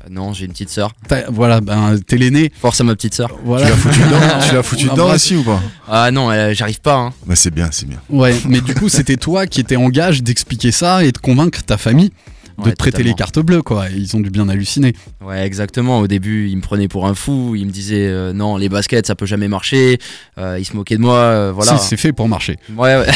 [0.10, 0.92] Non, j'ai une petite sœur.
[1.30, 2.52] Voilà, ben, t'es l'aîné.
[2.60, 3.30] Force à ma petite sœur.
[3.44, 3.66] Voilà.
[3.66, 5.62] Tu l'as foutu dedans, tu l'as foutu dedans aussi ou pas?
[5.88, 6.96] Ah non, euh, j'arrive pas.
[6.96, 7.14] Hein.
[7.26, 8.00] Bah, c'est bien, c'est bien.
[8.10, 11.64] Ouais, mais du coup, c'était toi qui étais en gage d'expliquer ça et de convaincre
[11.64, 12.12] ta famille
[12.58, 13.12] de Ouais, te prêter totalement.
[13.12, 13.86] les cartes bleues, quoi.
[13.96, 14.94] Ils ont dû bien halluciner.
[15.24, 16.00] Ouais, exactement.
[16.00, 17.54] Au début, il me prenait pour un fou.
[17.56, 20.00] Il me disait euh, non, les baskets, ça peut jamais marcher.
[20.40, 21.18] Euh, il se moquait de moi.
[21.18, 21.78] euh, voilà.
[21.78, 22.58] Si, c'est fait pour marcher.
[22.76, 23.08] Ouais, ouais.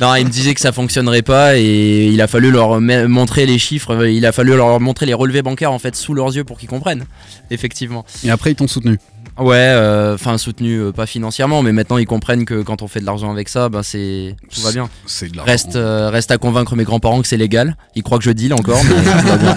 [0.03, 3.61] Non, il me disait que ça fonctionnerait pas et il a fallu leur montrer les
[3.61, 6.59] chiffres, il a fallu leur montrer les relevés bancaires en fait sous leurs yeux pour
[6.59, 7.05] qu'ils comprennent.
[7.53, 8.05] Effectivement.
[8.25, 8.99] Et après, ils t'ont soutenu.
[9.39, 13.01] Ouais, euh, enfin soutenu euh, pas financièrement, mais maintenant ils comprennent que quand on fait
[13.01, 14.91] de l'argent avec ça, bah c'est tout va bien.
[15.07, 15.51] C'est de l'argent.
[15.51, 17.77] Reste, euh, reste à convaincre mes grands-parents que c'est légal.
[17.97, 19.57] Ils croient que je deal encore, mais tout va bien.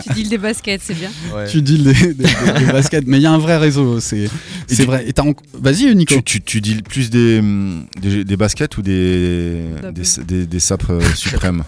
[0.02, 1.10] tu deals des baskets, c'est bien.
[1.48, 2.24] Tu dis des, des- des-
[2.66, 4.28] des baskets, mais il y a un vrai réseau, c'est
[4.68, 5.04] tu- vrai.
[5.06, 6.16] Et t'as en- Vas-y, Nico.
[6.24, 7.40] Tu, tu, plus des,
[8.00, 9.62] des, des baskets ou des,
[9.94, 11.62] des, des, des sapes euh, suprêmes?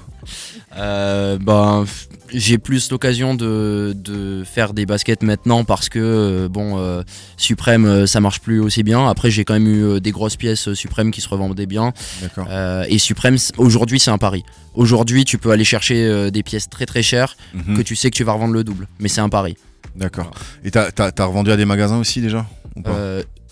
[0.76, 1.84] Euh, ben,
[2.32, 7.02] j'ai plus l'occasion de, de faire des baskets maintenant parce que euh, bon, euh,
[7.36, 9.08] Suprême euh, ça marche plus aussi bien.
[9.08, 11.92] Après, j'ai quand même eu euh, des grosses pièces Suprême qui se revendaient bien.
[12.22, 12.46] D'accord.
[12.50, 14.44] Euh, et Suprême, aujourd'hui, c'est un pari.
[14.74, 17.76] Aujourd'hui, tu peux aller chercher des pièces très très chères Mhm.
[17.76, 18.86] que tu sais que tu vas revendre le double.
[19.00, 19.56] Mais c'est un pari.
[19.96, 20.30] D'accord.
[20.64, 22.46] Et t'as revendu à des magasins aussi déjà?
[22.76, 22.94] Ou pas?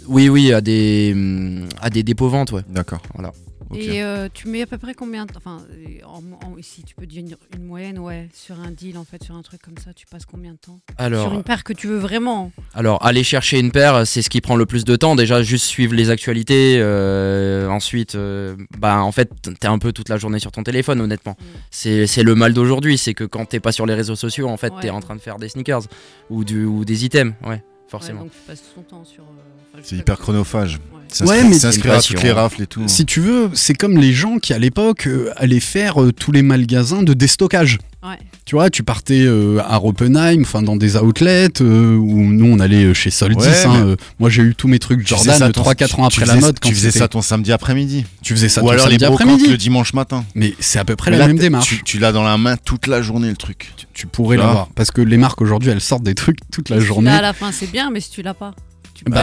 [0.06, 2.62] Oui, oui, à des, hum, à des dépôts ventes, ouais.
[2.70, 3.02] D'accord.
[3.14, 3.32] Voilà.
[3.74, 5.62] Et euh, tu mets à peu près combien de temps Enfin,
[6.06, 9.22] en, en- si tu peux dire une, une moyenne, ouais, sur un deal, en fait,
[9.22, 10.80] sur un truc comme ça, tu passes combien de temps?
[10.96, 14.30] Alors, Sur une paire que tu veux vraiment Alors, aller chercher une paire, c'est ce
[14.30, 15.16] qui prend le plus de temps.
[15.16, 16.78] Déjà, juste suivre les actualités.
[16.80, 21.00] euh, ensuite, euh, bah, en fait, t'es un peu toute la journée sur ton téléphone,
[21.00, 21.36] honnêtement.
[21.38, 21.44] Mm.
[21.70, 22.98] C'est le mal d'aujourd'hui.
[22.98, 24.80] C'est que quand t'es pas sur les réseaux sociaux, en fait, Ouais.
[24.82, 25.82] t'es en train de faire des sneakers
[26.30, 27.34] ou, du, ou des items.
[27.46, 28.20] Ouais, forcément.
[28.20, 29.22] Ouais, donc tu passes tout ton temps sur.
[29.24, 30.78] euh, C'est hyper chronophage.
[31.20, 31.42] Ouais.
[31.44, 32.34] Mais- s'inscrire à toutes les passion.
[32.36, 32.82] rafles et tout.
[32.86, 36.32] Si tu veux, c'est comme les gens qui à l'époque euh, allaient faire euh, tous
[36.32, 37.78] les magasins de déstockage.
[38.08, 38.18] Ouais.
[38.44, 42.58] Tu vois, tu partais euh, à Oppenheim, enfin dans des outlets, euh, où nous on
[42.60, 43.36] allait euh, chez Soldis.
[43.46, 46.04] Ouais, hein, mais- euh, moi j'ai eu tous mes trucs Jordan ça ton- 3-4 ans
[46.06, 46.58] après la mode.
[46.60, 48.06] Quand Tu faisais ça ton samedi après-midi.
[48.22, 49.48] Tu faisais ça Ou ton alors les samedi après-midi.
[49.50, 50.24] le dimanche matin.
[50.34, 51.68] Mais c'est à peu près Mais la là, même démarche.
[51.68, 53.72] Tu, tu l'as dans la main toute la journée le truc.
[53.92, 54.68] Tu pourrais Tu l'avoir.
[54.74, 57.10] Parce que les marques aujourd'hui elles sortent des trucs toute la Si tu journée.
[57.10, 58.54] à la fin, c'est bien, mais si tu l'as pas.
[58.98, 59.22] Tu Bah,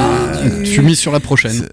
[0.64, 1.68] tu- tu mises sur la prochaine.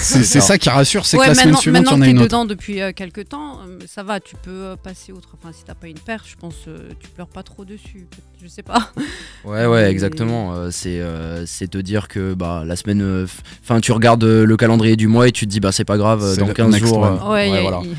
[0.00, 2.00] C'est ça qui rassure, c'est Ouais, que la semaine maintenant, suivante, il y maintenant en
[2.00, 2.26] que a une autre.
[2.26, 5.28] dedans depuis euh, quelques temps, euh, ça va, tu peux euh, passer autre.
[5.40, 8.08] Enfin, si t'as pas une paire, je pense, euh, tu pleures pas trop dessus.
[8.42, 8.90] Je sais pas.
[9.44, 10.54] Ouais, ouais, exactement.
[10.56, 13.26] Euh, c'est euh, c'est te dire que bah, la semaine.
[13.62, 15.98] Enfin, tu regardes euh, le calendrier du mois et tu te dis, bah, c'est pas
[15.98, 16.98] grave, euh, dans le 15 next jours.
[17.02, 17.18] one.
[17.22, 17.80] euh, Ouais, voilà.
[17.84, 17.94] y-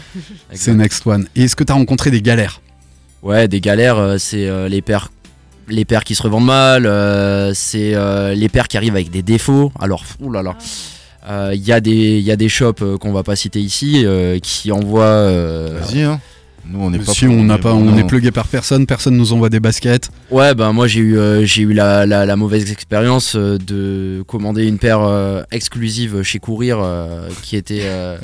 [0.58, 1.26] C'est next one.
[1.38, 2.60] Et est-ce que tu as rencontré des galères?
[3.24, 5.10] Ouais, des galères, euh, c'est euh, les paires.
[5.70, 9.22] Les paires qui se revendent mal, euh, c'est euh, les paires qui arrivent avec des
[9.22, 9.72] défauts.
[9.80, 10.56] Alors, oulala.
[11.30, 14.04] Euh, Il y, a des- y a des shops euh, qu'on va pas citer ici
[14.06, 15.04] euh, qui envoient.
[15.04, 16.22] euh, Vas-y, hein.
[16.70, 17.14] Nous, on n'est pas.
[17.14, 17.98] si on n'a pas, on non.
[17.98, 20.10] est plugué par personne, personne nous envoie des baskets.
[20.32, 24.24] Ouais, bah moi j'ai eu, euh, j'ai eu la, la- la mauvaise expérience euh, de
[24.28, 27.82] commander une paire euh, exclusive chez Courir euh, qui était.
[27.84, 28.18] euh,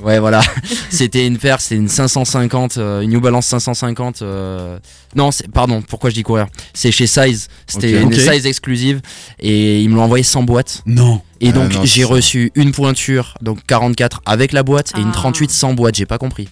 [0.00, 0.40] ouais, voilà.
[0.90, 4.22] c'était une paire, c'était une 550, euh, une New Balance 550.
[4.22, 4.78] euh,
[5.14, 6.46] non, c'est- pardon, pourquoi je dis Courir?
[6.72, 7.48] C'est chez Size.
[7.66, 8.12] C'était une.
[8.12, 9.00] Size exclusive
[9.40, 10.82] et ils me l'ont envoyé sans boîte.
[10.86, 11.20] Non.
[11.40, 15.10] Et Ah donc non, j'ai reçu une pointure, donc 44 avec la boîte et une
[15.10, 15.14] Ah.
[15.14, 16.48] 38 sans boîte, j'ai pas compris.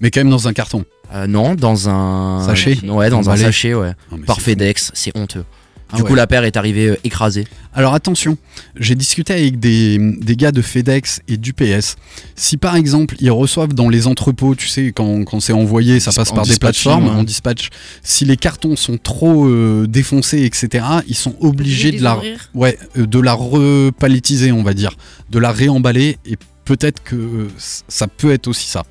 [0.00, 0.84] Mais quand même dans un carton.
[1.12, 2.44] Euh, non, dans un.
[2.46, 3.92] Sachet Ouais, dans un sachet, ouais.
[4.10, 4.40] Non, Par.
[4.40, 5.44] FedEx, c'est honteux.
[5.92, 6.08] Ah Du ouais.
[6.08, 7.46] coup, la paire est arrivée euh, écrasée.
[7.74, 8.36] Alors attention,
[8.76, 11.96] j'ai discuté avec des, des gars de FedEx et d'UPS.
[12.36, 16.12] Si par exemple ils reçoivent dans les entrepôts, tu sais, quand, quand c'est envoyé, ça
[16.12, 17.10] passe en par des plateformes, ouais.
[17.10, 17.70] en dispatch,
[18.04, 22.20] si les cartons sont trop euh, défoncés, etc., ils sont obligés de la,
[22.54, 24.92] ouais, euh, de la repalettiser, on va dire,
[25.30, 27.48] de la réemballer et peut-être que euh,
[27.88, 28.84] ça peut être aussi ça.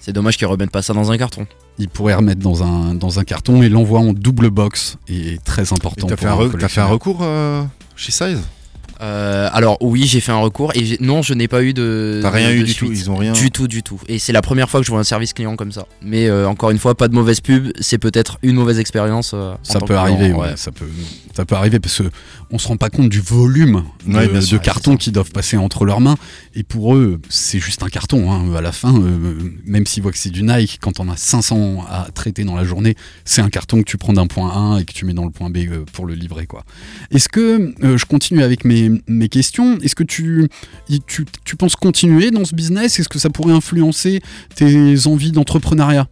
[0.00, 1.46] C'est dommage qu'ils remettent pas ça dans un carton.
[1.78, 5.72] Ils pourraient remettre dans un, dans un carton et l'envoi en double box est très
[5.72, 6.06] important.
[6.06, 7.62] T'as pour fait, un fait un recours euh,
[7.96, 8.40] chez Size?
[9.00, 12.20] Euh, alors oui, j'ai fait un recours et non, je n'ai pas eu de.
[12.22, 12.90] T'as rien de eu du suite.
[12.90, 13.32] tout Ils ont rien.
[13.32, 14.00] Du tout, du tout.
[14.08, 15.86] Et c'est la première fois que je vois un service client comme ça.
[16.02, 17.68] Mais euh, encore une fois, pas de mauvaise pub.
[17.80, 19.32] C'est peut-être une mauvaise expérience.
[19.34, 20.48] euh, Ça peut arriver, ouais.
[20.50, 20.84] ouais, ça peut,
[21.34, 22.10] ça peut arriver parce que
[22.50, 26.00] on se rend pas compte du volume de, Ouais, cartons qui doivent passer entre leurs
[26.00, 26.16] mains.
[26.54, 28.30] Et pour eux, c'est juste un carton.
[28.32, 28.54] hein.
[28.54, 28.92] À la fin,
[29.64, 32.64] même s'ils voient que c'est du Nike, quand on a 500 à traiter dans la
[32.64, 35.24] journée, c'est un carton que tu prends d'un point A et que tu mets dans
[35.24, 35.58] le point B
[35.92, 36.64] pour le livrer, quoi.
[37.12, 40.48] Est-ce que je continue avec mes, mes questions Est-ce que tu,
[40.88, 42.98] y- tu, tu penses continuer dans ce business?
[42.98, 44.20] Est-ce que ça pourrait influencer
[44.54, 46.08] tes envies d'entrepreneuriat?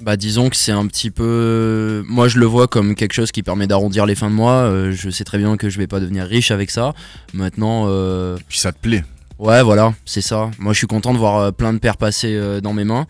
[0.00, 2.04] Bah disons que c'est un petit peu...
[2.06, 4.52] Moi je le vois comme quelque chose qui permet d'arrondir les fins de mois.
[4.52, 6.92] Euh, je sais très bien que je vais pas devenir riche avec ça.
[7.32, 7.84] Maintenant...
[7.88, 9.04] euh, Puis ça te plaît.
[9.38, 10.50] Ouais, voilà, c'est ça.
[10.58, 13.06] Moi, je suis content de voir euh, plein de paires passer euh, dans mes mains.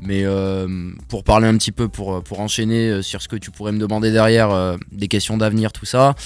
[0.00, 0.66] Mais euh,
[1.08, 3.78] pour parler un petit peu, pour, pour enchaîner euh, sur ce que tu pourrais me
[3.78, 6.16] demander derrière, euh, des questions d'avenir, tout ça.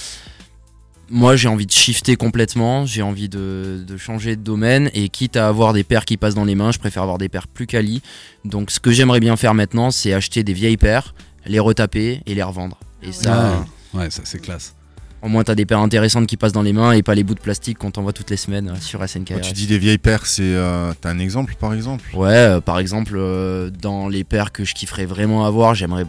[1.14, 2.86] Moi, j'ai envie de shifter complètement.
[2.86, 4.90] J'ai envie de, de changer de domaine.
[4.94, 7.28] Et quitte à avoir des paires qui passent dans les mains, je préfère avoir des
[7.28, 8.00] paires plus quali.
[8.46, 11.14] Donc, ce que j'aimerais bien faire maintenant, c'est acheter des vieilles paires,
[11.46, 12.78] les retaper et les revendre.
[13.02, 14.74] Et ça, Ouais, ça c'est classe.
[15.20, 17.34] au moins, t'as des paires intéressantes qui passent dans les mains et pas les bouts
[17.34, 19.28] de plastique qu'on t'envoie toutes les semaines euh, sur SNK.
[19.34, 20.40] Quand tu dis des vieilles paires, c'est.
[20.42, 22.04] euh, T'as un exemple par exemple?
[22.14, 26.06] Ouais, euh, par exemple, euh, dans les paires que je kifferais vraiment avoir, j'aimerais.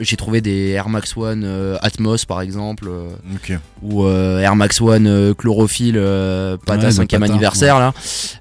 [0.00, 3.10] J'ai trouvé des Air Max One euh, Atmos par exemple, euh,
[3.82, 7.92] ou euh, Air Max One euh, Chlorophylle, euh, Pata Ouais, de 5 Pata, anniversaire là.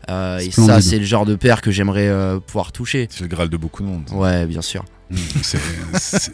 [0.10, 3.08] Euh, et ça, c'est le genre de paire que j'aimerais euh, pouvoir toucher.
[3.12, 4.04] C'est le graal de beaucoup de monde.
[4.12, 4.84] Ouais, bien sûr.
[5.12, 6.32] Mm, c'est-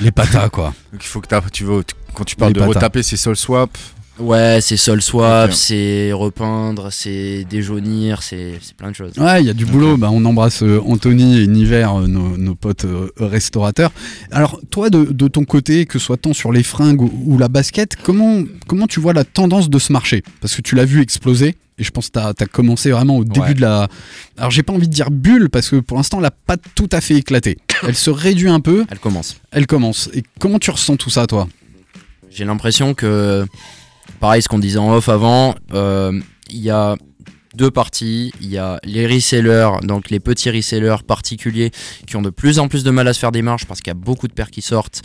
[0.00, 0.72] les patas, quoi.
[0.92, 2.72] Donc il faut que t'as- tu veux, quand tu parles Les de patas.
[2.80, 3.70] retaper, c'est Sol Swap.
[4.18, 9.12] Ouais, c'est sol swap, c'est repeindre, c'est déjaunir, c'est c'est plein de choses.
[9.18, 9.98] Ouais, il y a du boulot.
[9.98, 13.92] Bah, on embrasse euh, Anthony et Niver, euh, nos, nos potes euh, restaurateurs.
[14.30, 17.36] Alors, toi, de, de ton côté, que ce soit tant sur les fringues ou, ou
[17.36, 20.22] la basket, comment, comment tu vois la tendance de ce marché?
[20.40, 21.56] Parce que tu l'as vu exploser.
[21.78, 23.52] Et je pense que tu as, commencé vraiment au début Ouais.
[23.54, 23.86] de la.
[24.38, 26.88] Alors, j'ai pas envie de dire bulle, parce que pour l'instant, elle n'a pas tout
[26.90, 27.58] à fait éclaté.
[27.86, 29.36] Elle se réduit un peu, Elle commence.
[29.50, 30.08] elle commence.
[30.14, 31.48] Et comment tu ressens tout ça, toi?
[32.30, 33.44] J'ai l'impression que,
[34.20, 36.18] pareil, ce qu'on disait en off avant, euh,
[36.50, 36.96] il y a
[37.54, 38.32] deux parties.
[38.40, 41.70] Il y a les resellers, donc les petits resellers particuliers
[42.06, 43.90] qui ont de plus en plus de mal à se faire des marges parce qu'il
[43.90, 45.02] y a beaucoup de paires qui sortent.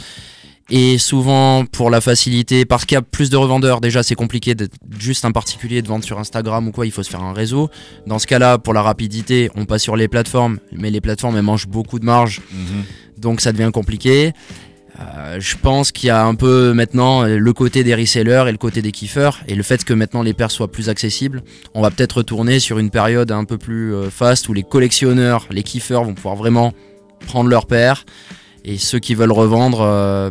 [0.69, 4.55] Et souvent, pour la facilité, parce qu'il y a plus de revendeurs, déjà c'est compliqué
[4.55, 7.33] d'être juste un particulier de vendre sur Instagram ou quoi, il faut se faire un
[7.33, 7.69] réseau.
[8.07, 11.43] Dans ce cas-là, pour la rapidité, on passe sur les plateformes, mais les plateformes elles
[11.43, 12.41] mangent beaucoup de marge
[13.21, 14.33] donc ça devient compliqué.
[15.01, 18.51] Euh, je pense qu'il y a un peu maintenant euh, le côté des resellers et
[18.51, 21.41] le côté des kiffeurs et le fait que maintenant les paires soient plus accessibles.
[21.73, 25.47] On va peut-être retourner sur une période un peu plus euh, fast où les collectionneurs,
[25.49, 26.73] les kiffeurs vont pouvoir vraiment
[27.27, 28.05] prendre leurs paires
[28.63, 30.29] et ceux qui veulent revendre, euh,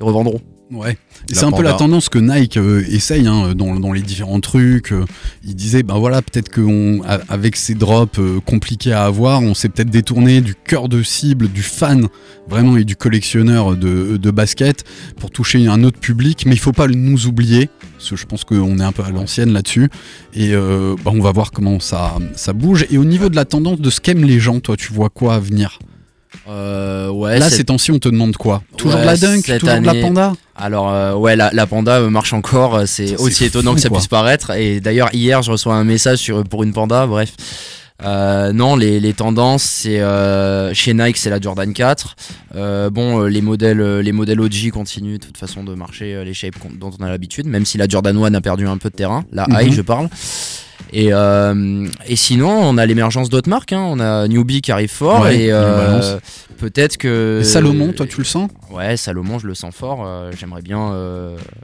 [0.00, 0.40] ils revendront.
[0.72, 0.96] Ouais.
[1.32, 4.92] C'est un peu la tendance que Nike euh, essaye hein, dans, dans les différents trucs.
[4.92, 5.04] euh,
[5.44, 9.90] il disait, ben voilà, peut-être qu'avec ces drops euh, compliqués à avoir, on s'est peut-être
[9.90, 12.06] détourné du cœur de cible, du fan
[12.48, 14.84] vraiment et du collectionneur de, de basket
[15.18, 16.44] pour toucher un autre public.
[16.46, 17.68] Mais il faut pas nous oublier,
[17.98, 19.90] parce que je pense qu'on est un peu à l'ancienne là-dessus.
[20.34, 22.86] Et euh, bah, on va voir comment ça, ça bouge.
[22.90, 25.34] Et au niveau de la tendance de ce qu'aiment les gens, toi, tu vois quoi
[25.34, 25.80] à venir?
[26.48, 29.80] Euh, ouais, Là, ces temps-ci, on te demande quoi Toujours Ouais, de la dunk Toujours
[29.80, 33.70] de la panda Alors euh, ouais, la, la panda euh, marche encore, c'est aussi étonnant
[33.72, 33.98] fou, que ça quoi.
[33.98, 34.50] puisse paraître.
[34.52, 37.32] Et d'ailleurs hier, je reçois un message sur, pour une panda, bref.
[38.02, 42.16] Euh, non, les, les tendances, c'est euh, chez Nike, c'est la Jordan 4.
[42.54, 46.54] Euh, bon, les modèles, les modèles OG continuent de toute façon de marcher les shapes
[46.78, 49.24] dont on a l'habitude, même si la Jordan 1 a perdu un peu de terrain.
[49.32, 49.56] La Mhm.
[49.60, 50.08] high, je parle.
[50.92, 53.72] Et, euh, et sinon, on a l'émergence d'autres marques.
[53.72, 53.82] hein.
[53.88, 56.18] On a Newbie qui arrive fort Ouais, et euh,
[56.58, 58.50] peut-être que Et Salomon, toi, tu le sens?
[58.70, 60.04] Ouais, Salomon, je le sens fort.
[60.06, 60.92] euh, j'aimerais bien,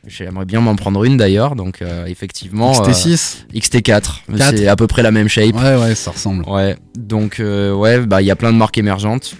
[0.06, 1.56] j'aimerais bien m'en prendre une d'ailleurs.
[1.56, 4.22] Donc effectivement, euh, XT6 XT4, Quatre.
[4.38, 5.54] c'est à peu près la même shape.
[5.54, 6.44] Ouais, ouais, ça ressemble.
[6.48, 9.34] Ouais, donc ouais, bah il y a plein de marques émergentes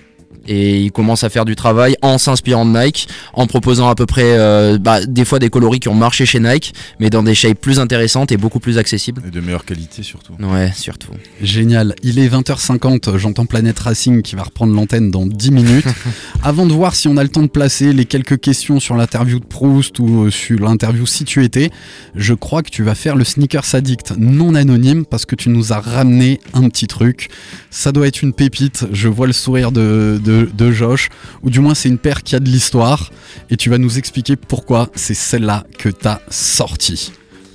[0.47, 4.07] et ils commencent à faire du travail en s'inspirant de Nike, en proposant à peu
[4.07, 7.35] près euh, bah, des fois des coloris qui ont marché chez Nike, mais dans des
[7.35, 9.23] shapes plus intéressantes et beaucoup plus accessibles.
[9.27, 10.35] Et de meilleure qualité surtout.
[10.41, 11.13] Ouais, surtout.
[11.41, 11.95] Génial.
[12.03, 15.87] Il est 20h50, j'entends Planète Racing qui va reprendre l'antenne dans 10 minutes.
[16.43, 19.41] Avant de voir si on a le temps de placer les quelques questions sur l'interview
[19.41, 21.71] de Proust ou euh, sur l'interview si tu étais,
[22.15, 25.73] je crois que tu vas faire le Sneakers Addict non anonyme parce que tu nous
[25.73, 27.29] as ramené un petit truc.
[27.71, 31.09] Ça doit être une pépite, je vois le sourire de, de, de Josh,
[31.43, 33.11] ou du moins c'est une paire qui a de l'histoire,
[33.51, 37.13] et tu vas nous expliquer pourquoi c'est celle-là que t'as sortie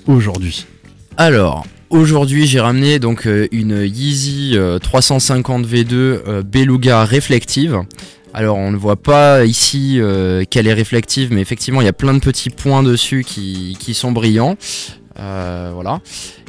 [0.08, 0.66] aujourd'hui.
[1.18, 7.82] Alors, aujourd'hui, j'ai ramené donc euh, une Yeezy euh, 350 V2 euh, Beluga réflective.
[8.34, 11.94] Alors, on ne voit pas ici euh, qu'elle est réflective, mais effectivement, il y a
[11.94, 14.56] plein de petits points dessus qui sont brillants.
[15.20, 16.00] Euh, voilà.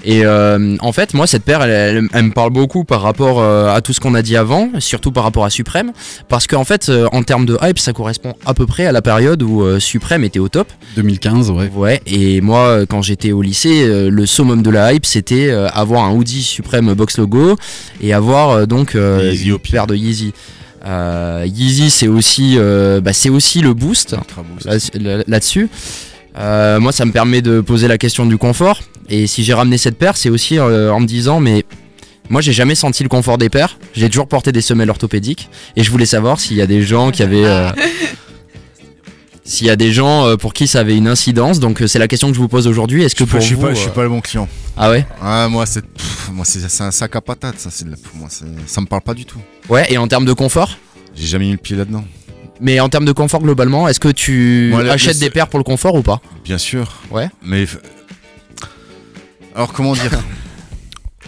[0.05, 3.41] Et euh, en fait, moi, cette paire, elle, elle- elle me parle beaucoup par rapport
[3.41, 5.93] euh, à tout ce qu'on a dit avant, surtout par rapport à Supreme,
[6.29, 9.03] parce qu'en fait, euh, en termes de hype, ça correspond à peu près à la
[9.03, 10.69] période où Supreme était au top.
[10.97, 11.71] 2015, ouais.
[11.75, 16.13] Ouais, et moi, quand j'étais au lycée, le summum de la hype, c'était avoir un
[16.13, 17.57] hoodie Supreme Box Logo
[18.01, 20.33] et avoir donc Yeezy une paire de Yeezy.
[20.87, 22.59] Yeezy, c'est aussi,
[23.03, 24.17] bah, c'est aussi le boost
[24.65, 24.77] là-
[25.17, 25.69] là- là-dessus.
[26.39, 28.81] Euh, moi, ça me permet de poser la question du confort.
[29.09, 31.65] Et si j'ai ramené cette paire, c'est aussi euh, en me disant, mais
[32.31, 33.79] moi, j'ai jamais senti le confort des paires.
[33.95, 35.51] J'ai toujours porté des semelles orthopédiques.
[35.77, 37.45] Et je voulais savoir s'il y a des gens qui avaient.
[37.45, 37.71] euh,
[39.45, 41.99] S'il y a des gens euh, pour qui ça avait une incidence, donc euh, c'est
[41.99, 43.03] la question que je vous pose aujourd'hui.
[43.03, 44.49] Est-ce que Je, pour je suis vous, pas, je suis pas le bon client.
[44.77, 47.59] ah ouais, Ah, moi, c'est, pff, moi, c'est, c'est un sac à patates.
[47.59, 49.41] Ça, c'est de la- pour moi, c'est- ça me parle pas du tout.
[49.69, 50.79] ouais, et en termes de confort,
[51.17, 52.05] J'ai jamais mis le pied là-dedans.
[52.63, 55.95] Mais en termes de confort globalement, est-ce que tu achètes des paires pour le confort
[55.97, 56.21] ou pas?
[56.45, 57.03] Bien sûr.
[57.11, 57.29] Ouais.
[57.43, 57.67] Mais.
[59.55, 60.11] Alors, comment dire?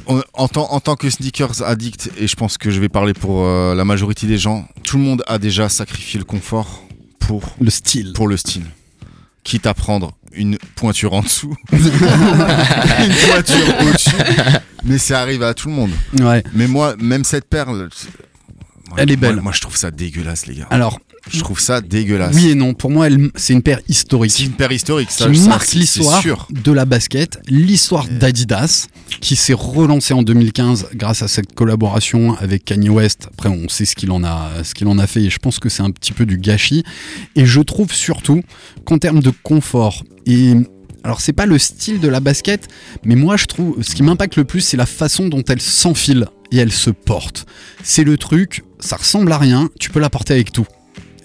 [0.06, 3.14] En, en tant, en tant que sneakers addict, et je pense que je vais parler
[3.14, 6.82] pour euh, la majorité des gens, tout le monde a déjà sacrifié le confort
[7.18, 8.12] pour, Le style.
[8.12, 8.64] pour le style.
[9.44, 14.10] Quitte à prendre une pointure en dessous, une pointure au-dessus.
[14.84, 15.92] Mais ça arrive à tout le monde.
[16.20, 16.42] Ouais.
[16.52, 17.88] Mais moi, même cette perle.
[18.88, 19.40] Moi- Elle est belle.
[19.40, 20.66] Moi, je trouve ça dégueulasse, les gars.
[20.70, 22.34] Alors, Je trouve ça dégueulasse.
[22.34, 22.74] oui et non.
[22.74, 24.30] Pour moi, c'est une paire historique.
[24.32, 25.30] C'est une paire historique, ça.
[25.30, 28.88] qui marque l'histoire de la basket, l'histoire d'Adidas,
[29.20, 33.28] qui s'est relancée en 2015 grâce à cette collaboration avec Kanye West.
[33.32, 35.58] Après, on sait ce qu'il en a, ce qu'il en a fait, et je pense
[35.58, 36.84] que c'est un petit peu du gâchis.
[37.36, 38.42] Et je trouve surtout
[38.84, 40.54] qu'en termes de confort et
[41.04, 42.68] alors c'est pas le style de la basket,
[43.04, 46.26] mais moi je trouve ce qui m'impacte le plus c'est la façon dont elle s'enfile
[46.50, 47.44] et elle se porte.
[47.82, 50.66] C'est le truc, ça ressemble à rien, tu peux la porter avec tout.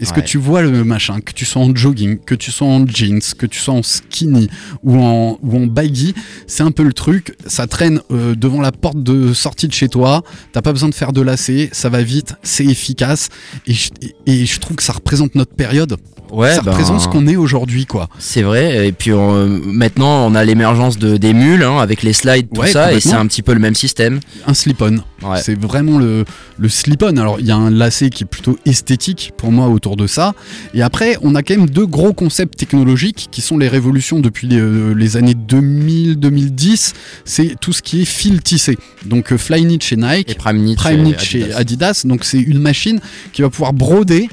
[0.01, 2.88] Est-ce que tu vois le machin, que tu sois en jogging, que tu sois en
[2.88, 4.47] jeans, que tu sois en skinny
[4.82, 6.16] ou en, ou en baggy,
[6.47, 9.89] c'est un peu le truc, ça traîne euh, devant la porte de sortie de chez
[9.89, 13.28] toi, t'as pas besoin de faire de lacets, ça va vite, c'est efficace,
[13.68, 15.97] et je, et- et je trouve que ça représente notre période,
[16.32, 18.08] Ouais, ça ben, représente ce qu'on est aujourd'hui quoi.
[18.20, 22.14] C'est vrai, et puis on- maintenant on a l'émergence de, des mules hein, avec les
[22.14, 24.20] slides, tout Ouais, ça, et c'est un petit peu le même système.
[24.48, 24.98] Un slip-on.
[25.22, 25.42] Ouais.
[25.42, 26.24] C'est vraiment le,
[26.58, 27.18] le slip-on.
[27.18, 30.34] Alors, il y a un lacet qui est plutôt esthétique pour moi autour de ça.
[30.74, 34.48] Et après, on a quand même deux gros concepts technologiques qui sont les révolutions depuis
[34.48, 36.94] les, euh, les années 2000-2010.
[37.26, 38.78] C'est tout ce qui est fil tissé.
[39.06, 41.58] Donc, euh, Flyknit chez Nike, Et Prime Knit Prime chez chez Adidas.
[41.60, 42.02] Adidas.
[42.06, 43.00] Donc, c'est une machine
[43.34, 44.30] qui va pouvoir broder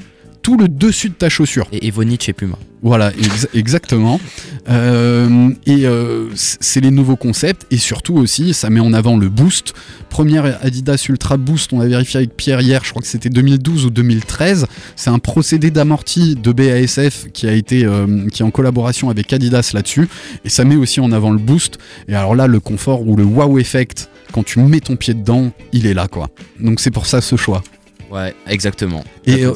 [0.47, 1.67] tout le dessus de ta chaussure.
[1.73, 2.57] Et Evonit chez Puma.
[2.81, 4.17] Voilà, ex- exactement.
[4.69, 9.27] Euh, et euh, c'est les nouveaux concepts et surtout aussi, ça met en avant le
[9.27, 9.73] boost.
[10.09, 13.87] Première Adidas Ultra Boost, on a vérifié avec Pierre hier, je crois que c'était 2012
[13.87, 14.67] ou 2013.
[14.95, 19.33] C'est un procédé d'amorti de BASF qui a été, euh, qui est en collaboration avec
[19.33, 20.07] Adidas là-dessus
[20.45, 21.77] et ça met aussi en avant le boost.
[22.07, 25.51] Et alors là, le confort ou le wow effect, quand tu mets ton pied dedans,
[25.73, 26.29] il est là quoi.
[26.61, 27.63] Donc c'est pour ça ce choix.
[28.11, 29.03] Ouais, exactement.
[29.25, 29.53] Et euh,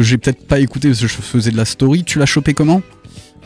[0.00, 2.04] j'ai peut-être pas écouté parce que je faisais de la story.
[2.04, 2.82] Tu l'as chopé comment?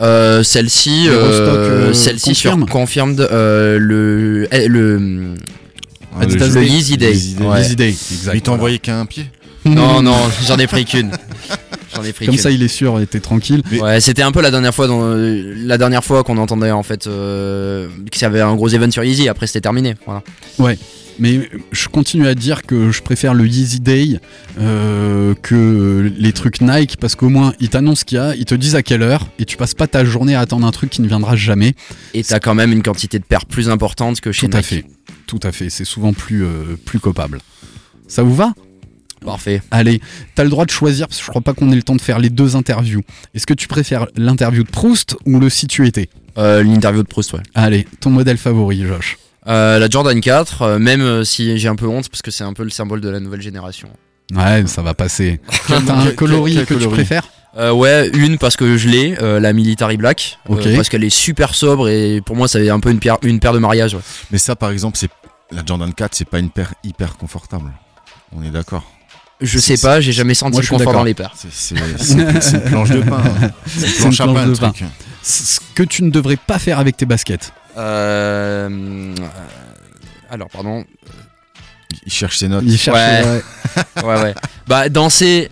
[0.01, 5.35] Euh, celle-ci, euh, euh, celle-ci sur confirme confirmed euh, le eh, le
[6.19, 7.15] Ah, le le Day.
[7.41, 7.61] Ouais.
[7.61, 8.35] Easy Day, exact.
[8.35, 8.53] Il t'a voilà.
[8.53, 9.27] envoyé qu'un pied?
[9.65, 11.11] Non non, j'en ai pris qu'une.
[11.95, 13.63] J'en ai pris Comme ça, il est sûr et t'es tranquille.
[13.73, 16.71] Mais- Ouais, c'était un peu la dernière fois, dans, euh, la dernière fois qu'on entendait
[16.71, 19.27] en fait euh, qu'il y avait un gros event sur Easy.
[19.29, 19.95] Après, c'était terminé.
[20.07, 20.23] Voilà.
[21.19, 24.21] Mais je continue à dire que je préfère le Yeezy Day
[24.61, 28.55] euh, que les trucs Nike parce qu'au moins ils t'annoncent qu'il y a, ils te
[28.55, 31.03] disent à quelle heure et tu passes pas ta journée à attendre un truc qui
[31.03, 31.75] ne viendra jamais.
[32.15, 34.67] Et t'as quand même une quantité de paires plus importante que chez Tout à Nike.
[34.69, 34.85] fait.
[35.27, 35.71] Tout à fait.
[35.71, 37.41] C'est souvent plus, euh, plus copable.
[38.07, 38.55] Ça vous va?
[39.25, 39.61] Parfait.
[39.73, 40.01] Allez,
[40.37, 42.01] t'as le droit de choisir parce que je crois pas qu'on ait le temps de
[42.01, 43.03] faire les deux interviews.
[43.35, 46.09] Est-ce que tu préfères l'interview de Proust ou le si tu étais
[46.39, 47.41] Euh, L'interview de Proust, ouais.
[47.55, 49.19] Allez, ton modèle favori, Josh.
[49.47, 52.45] Euh, la Jordan 4, euh, même euh, si j'ai un peu honte parce que c'est
[52.45, 53.89] un peu le symbole de la nouvelle génération.
[54.35, 55.41] Ouais, ça va passer.
[55.69, 57.27] T'as un Quel- coloris quel que tu préfères
[57.57, 61.09] Euh, ouais, une parce que je l'ai, euh, la Military Black, euh, parce qu'elle est
[61.11, 63.95] super sobre et pour moi ça un peu une paire, une paire de mariage.
[63.95, 64.01] ouais.
[64.31, 65.09] Mais ça, par exemple, c'est
[65.51, 67.73] la Jordan 4, c'est pas une paire hyper confortable.
[68.37, 68.85] On est d'accord.
[69.41, 71.33] Je sais pas, j'ai jamais senti Moi, le confort dans les paires.
[71.51, 73.23] C'est une planche de pain.
[73.25, 73.51] hein.
[73.67, 74.71] C'est une planche à planche pain, de pain.
[74.73, 74.85] truc.
[75.23, 77.53] Ce que tu ne devrais pas faire avec tes baskets.
[77.79, 79.15] Euh,
[80.31, 80.85] alors, pardon.
[82.05, 82.65] Il cherche ses notes.
[82.67, 82.97] Il cherche.
[82.97, 83.25] Ouais.
[83.25, 83.43] ouais.
[84.05, 84.35] Ouais, ouais.
[84.67, 85.51] Bah, danser.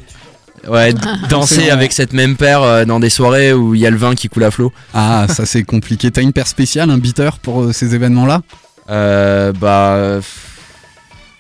[0.67, 0.93] Ouais,
[1.31, 4.15] danser avec cette même paire euh, dans des soirées où il y a le vin
[4.15, 4.73] qui coule à flot.
[4.95, 6.11] Ah, ça c'est compliqué.
[6.11, 8.43] T'as une paire spéciale, un beater pour euh, ces événements-là?
[8.91, 10.21] Euh, bah.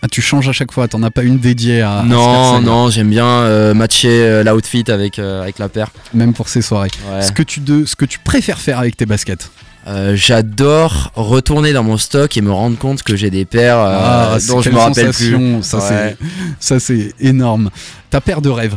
[0.02, 0.86] Ah, tu changes à chaque fois.
[0.88, 2.04] T'en as pas une dédiée à.
[2.06, 5.88] non, non, j'aime bien euh, matcher euh, l'outfit avec, euh, avec la paire.
[6.14, 6.90] Même pour ces soirées.
[7.10, 7.22] Ouais.
[7.22, 9.50] Ce que tu de, ce que tu préfères faire avec tes baskets?
[9.86, 13.96] Euh, J'adore retourner dans mon stock et me rendre compte que j'ai des paires euh,
[14.00, 15.62] ah, dont je me rappelle plus.
[15.62, 16.16] Ça Ouais.
[16.58, 17.70] c'est, ça c'est énorme.
[18.10, 18.74] Ta paire de rêve.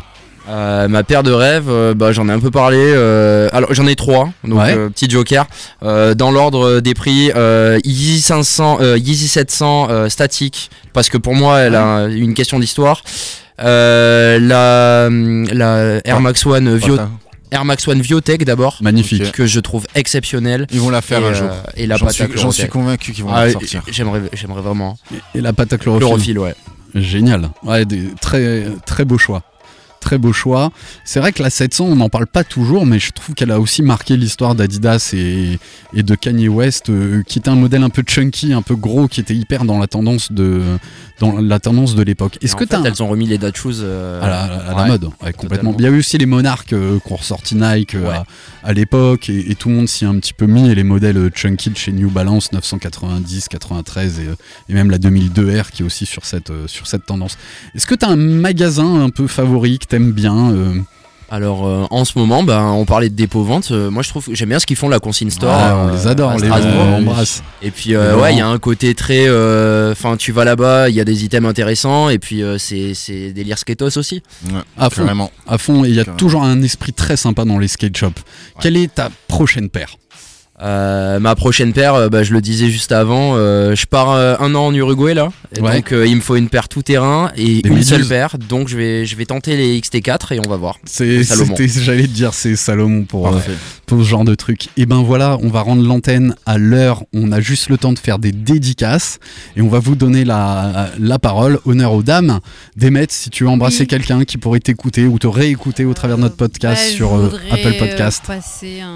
[0.48, 2.92] Euh, ma paire de rêves, bah, j'en ai un peu parlé.
[3.54, 4.76] alors j'en ai trois, donc Ouais.
[4.90, 5.46] petit joker.
[5.82, 7.32] Dans l'ordre des prix,
[7.84, 12.60] Yeezy 500, euh, Yeezy 700 euh, statique, parce que pour moi elle a une question
[12.60, 13.02] d'histoire.
[13.58, 17.10] La, la Air Max One Vio, Pata.
[17.52, 19.32] Air Max One Viotech d'abord, Magnifique.
[19.32, 20.68] Que je trouve exceptionnelle.
[20.72, 21.50] Ils vont la faire et, un euh, jour.
[21.76, 23.84] et la J'en pâte suis, j'en suis convaincu qu'ils vont Ah, la sortir.
[23.90, 24.98] J'aimerais, j'aimerais vraiment.
[25.34, 26.08] Et la pâte à chlorophylle.
[26.08, 26.56] Chlorophylle, ouais.
[26.96, 27.50] Génial.
[27.64, 29.44] Ouais, des, très, très beau choix.
[30.00, 30.72] Très beau choix.
[31.04, 33.60] C'est vrai que la 700, on n'en parle pas toujours, mais je trouve qu'elle a
[33.60, 35.60] aussi marqué l'histoire d'Adidas et,
[35.94, 39.08] et de Kanye West, euh, qui était un modèle un peu chunky, un peu gros,
[39.08, 40.62] qui était hyper dans la tendance de,
[41.20, 42.38] dans la tendance de l'époque.
[42.42, 44.74] Est-ce que tu as fait, elles ont remis les Dutch Shoes euh, à la, à
[44.76, 44.88] la ouais.
[44.88, 45.72] mode, ouais, complètement.
[45.72, 45.76] totalement.
[45.80, 48.16] Il y a eu aussi les monarques euh, qui ont ressorti Nike euh, Ouais.
[48.16, 48.26] à,
[48.64, 50.70] à l'époque et, et tout le monde s'y est un petit peu mis.
[50.70, 54.24] Et les modèles chunky de chez New Balance 990, 93 et,
[54.70, 57.38] et même la 2002R qui est aussi sur cette, sur cette tendance.
[57.76, 60.74] Est-ce que tu as un magasin un peu favori que t'aimes bien euh,
[61.32, 63.70] Alors euh, en ce moment, ben, on parlait de dépôt vente.
[63.72, 65.52] euh, moi, je trouve j'aime bien ce qu'ils font la consigne store.
[65.54, 67.44] Ah, On euh, les adore, on les embrasse.
[67.62, 69.26] Et puis euh, ouais, il y a un côté très.
[69.28, 72.94] euh, Enfin, tu vas là-bas, il y a des items intéressants et puis euh, c'est
[72.94, 74.24] c'est délire skatos aussi.
[74.46, 75.02] Ouais, À fond.
[75.04, 75.32] carrément.
[75.48, 76.18] À fond, et il y a Carrément.
[76.18, 78.22] toujours un esprit très sympa dans les skate shops.
[78.60, 79.98] Quelle est ta prochaine paire?
[80.62, 84.36] Euh, ma prochaine paire, euh, bah, je le disais juste avant, euh, je pars euh,
[84.40, 85.76] un an en Uruguay là, Et Ouais.
[85.78, 88.68] donc euh, il me faut une paire tout terrain et Des une seule paire, donc
[88.68, 90.78] je vais je vais tenter les XT4 et on va voir.
[90.86, 93.40] C'est, j'allais te dire, c'est Salomon pour, euh,
[93.86, 94.68] pour ce genre de truc.
[94.76, 97.04] Et ben voilà, on va rendre l'antenne à l'heure.
[97.14, 99.20] On a juste le temps de faire des dédicaces
[99.56, 101.60] et on va vous donner la, la parole.
[101.66, 102.40] Honneur aux dames.
[102.76, 103.88] Demet, si tu veux embrasser Oui.
[103.88, 107.32] quelqu'un qui pourrait t'écouter ou te réécouter au travers de notre podcast Bah, sur euh,
[107.52, 108.24] Apple euh, Podcast.
[108.28, 108.96] passer un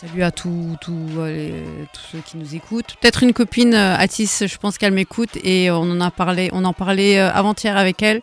[0.00, 0.76] salut à tous
[1.18, 1.52] euh, les-
[1.92, 2.94] tous ceux qui nous écoutent.
[3.00, 6.64] Peut-être une copine, euh, Atis, je pense qu'elle m'écoute et on en a parlé, on
[6.64, 8.20] en parlait euh, avant-hier avec elle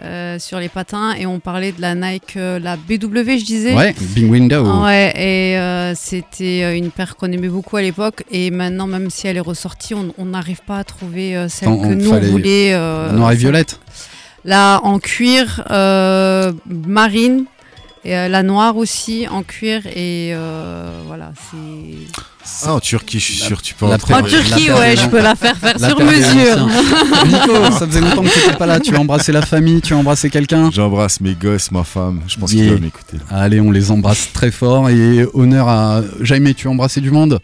[0.00, 3.74] euh, sur les patins et on parlait de la Nike, euh, la BW, je disais.
[3.74, 4.64] Ouais, Big Window.
[4.82, 8.24] Ouais, et euh, c'était une paire qu'on aimait beaucoup à l'époque.
[8.30, 11.94] Et maintenant, même si elle est ressortie, on n'arrive pas à trouver celle que on
[11.94, 12.72] nous on voulait.
[12.74, 13.78] euh, Noir et violette.
[14.44, 15.62] Là, en cuir,
[16.66, 17.44] marine.
[18.06, 19.86] Et euh, la noire aussi, en cuir.
[19.86, 22.66] Et euh, voilà, c'est.
[22.66, 23.86] Ah, en Turquie, je suis sûr, tu peux.
[23.86, 26.66] En paire- Turquie, ouais, je peux la faire faire la sur mesure.
[27.26, 28.78] Nico, ça faisait longtemps que tu n'étais pas là.
[28.80, 30.70] Tu as embrassé la famille, tu as embrassé quelqu'un.
[30.70, 32.20] J'embrasse mes gosses, ma femme.
[32.28, 32.60] Je pense Yeah.
[32.62, 33.16] qu'ils doivent m'écouter.
[33.30, 36.52] Allez, on les embrasse très fort et honneur à Jaime.
[36.52, 37.40] Tu as embrassé du monde?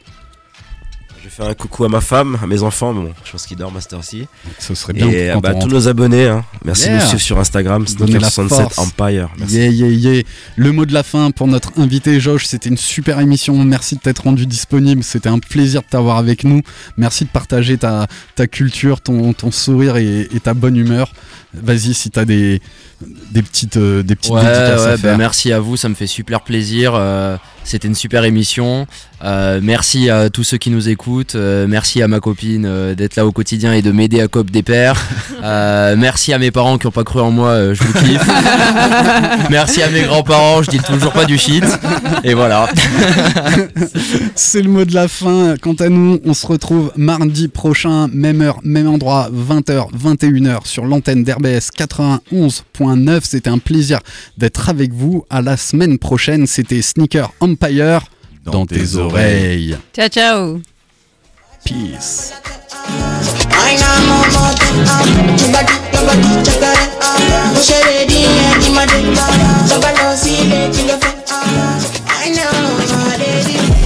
[1.31, 3.77] Faire un coucou à ma femme, à mes enfants, mais bon, je pense qu'ils dorment
[3.77, 4.27] à cette heure-ci.
[4.59, 5.09] Ce serait bien.
[5.09, 6.45] Et euh, bah, tous nos abonnés, hein.
[6.65, 7.01] merci de Yeah.
[7.03, 8.79] nous suivre sur Instagram, Donnez la Sneaker67 force.
[8.79, 9.29] Empire.
[9.39, 9.55] Merci.
[9.57, 10.23] Yeah, yeah, yeah.
[10.57, 13.57] Le mot de la fin pour notre invité Josh, c'était une super émission.
[13.65, 15.05] Merci de t'être rendu disponible.
[15.05, 16.63] C'était un plaisir de t'avoir avec nous.
[16.97, 21.13] Merci de partager ta, ta culture, ton, ton sourire et, et ta bonne humeur.
[21.55, 22.61] Vas-y, si t'as des,
[23.33, 25.19] des petites, euh, des petites Ouais, dédicaces ouais, à bah, faire.
[25.19, 26.93] merci à vous, ça me fait super plaisir.
[26.95, 28.87] euh, C'était une super émission.
[29.23, 31.35] Euh, merci à tous ceux qui nous écoutent.
[31.35, 34.51] Euh, merci à ma copine euh, d'être là au quotidien et de m'aider à cop
[34.51, 35.01] des pères.
[35.43, 37.49] Euh, merci à mes parents qui ont pas cru en moi.
[37.49, 38.31] euh, je vous kiffe.
[39.51, 40.63] merci à mes grands-parents.
[40.63, 41.65] Je dis toujours pas du shit.
[42.25, 42.69] Et voilà.
[44.35, 45.55] C'est le mot de la fin.
[45.59, 50.85] Quant à nous, on se retrouve mardi prochain, même heure, même endroit, 20h, 21h sur
[50.85, 53.21] l'antenne d'RBS 91.9.
[53.23, 54.01] C'était un plaisir
[54.37, 55.25] d'être avec vous.
[55.31, 58.03] À la semaine prochaine, c'était Sneaker Empire
[58.45, 59.79] dans, tes, oreilles.
[59.95, 60.61] Ciao, ciao.
[61.65, 62.33] Peace.
[72.13, 72.51] I know
[72.91, 73.80] my lady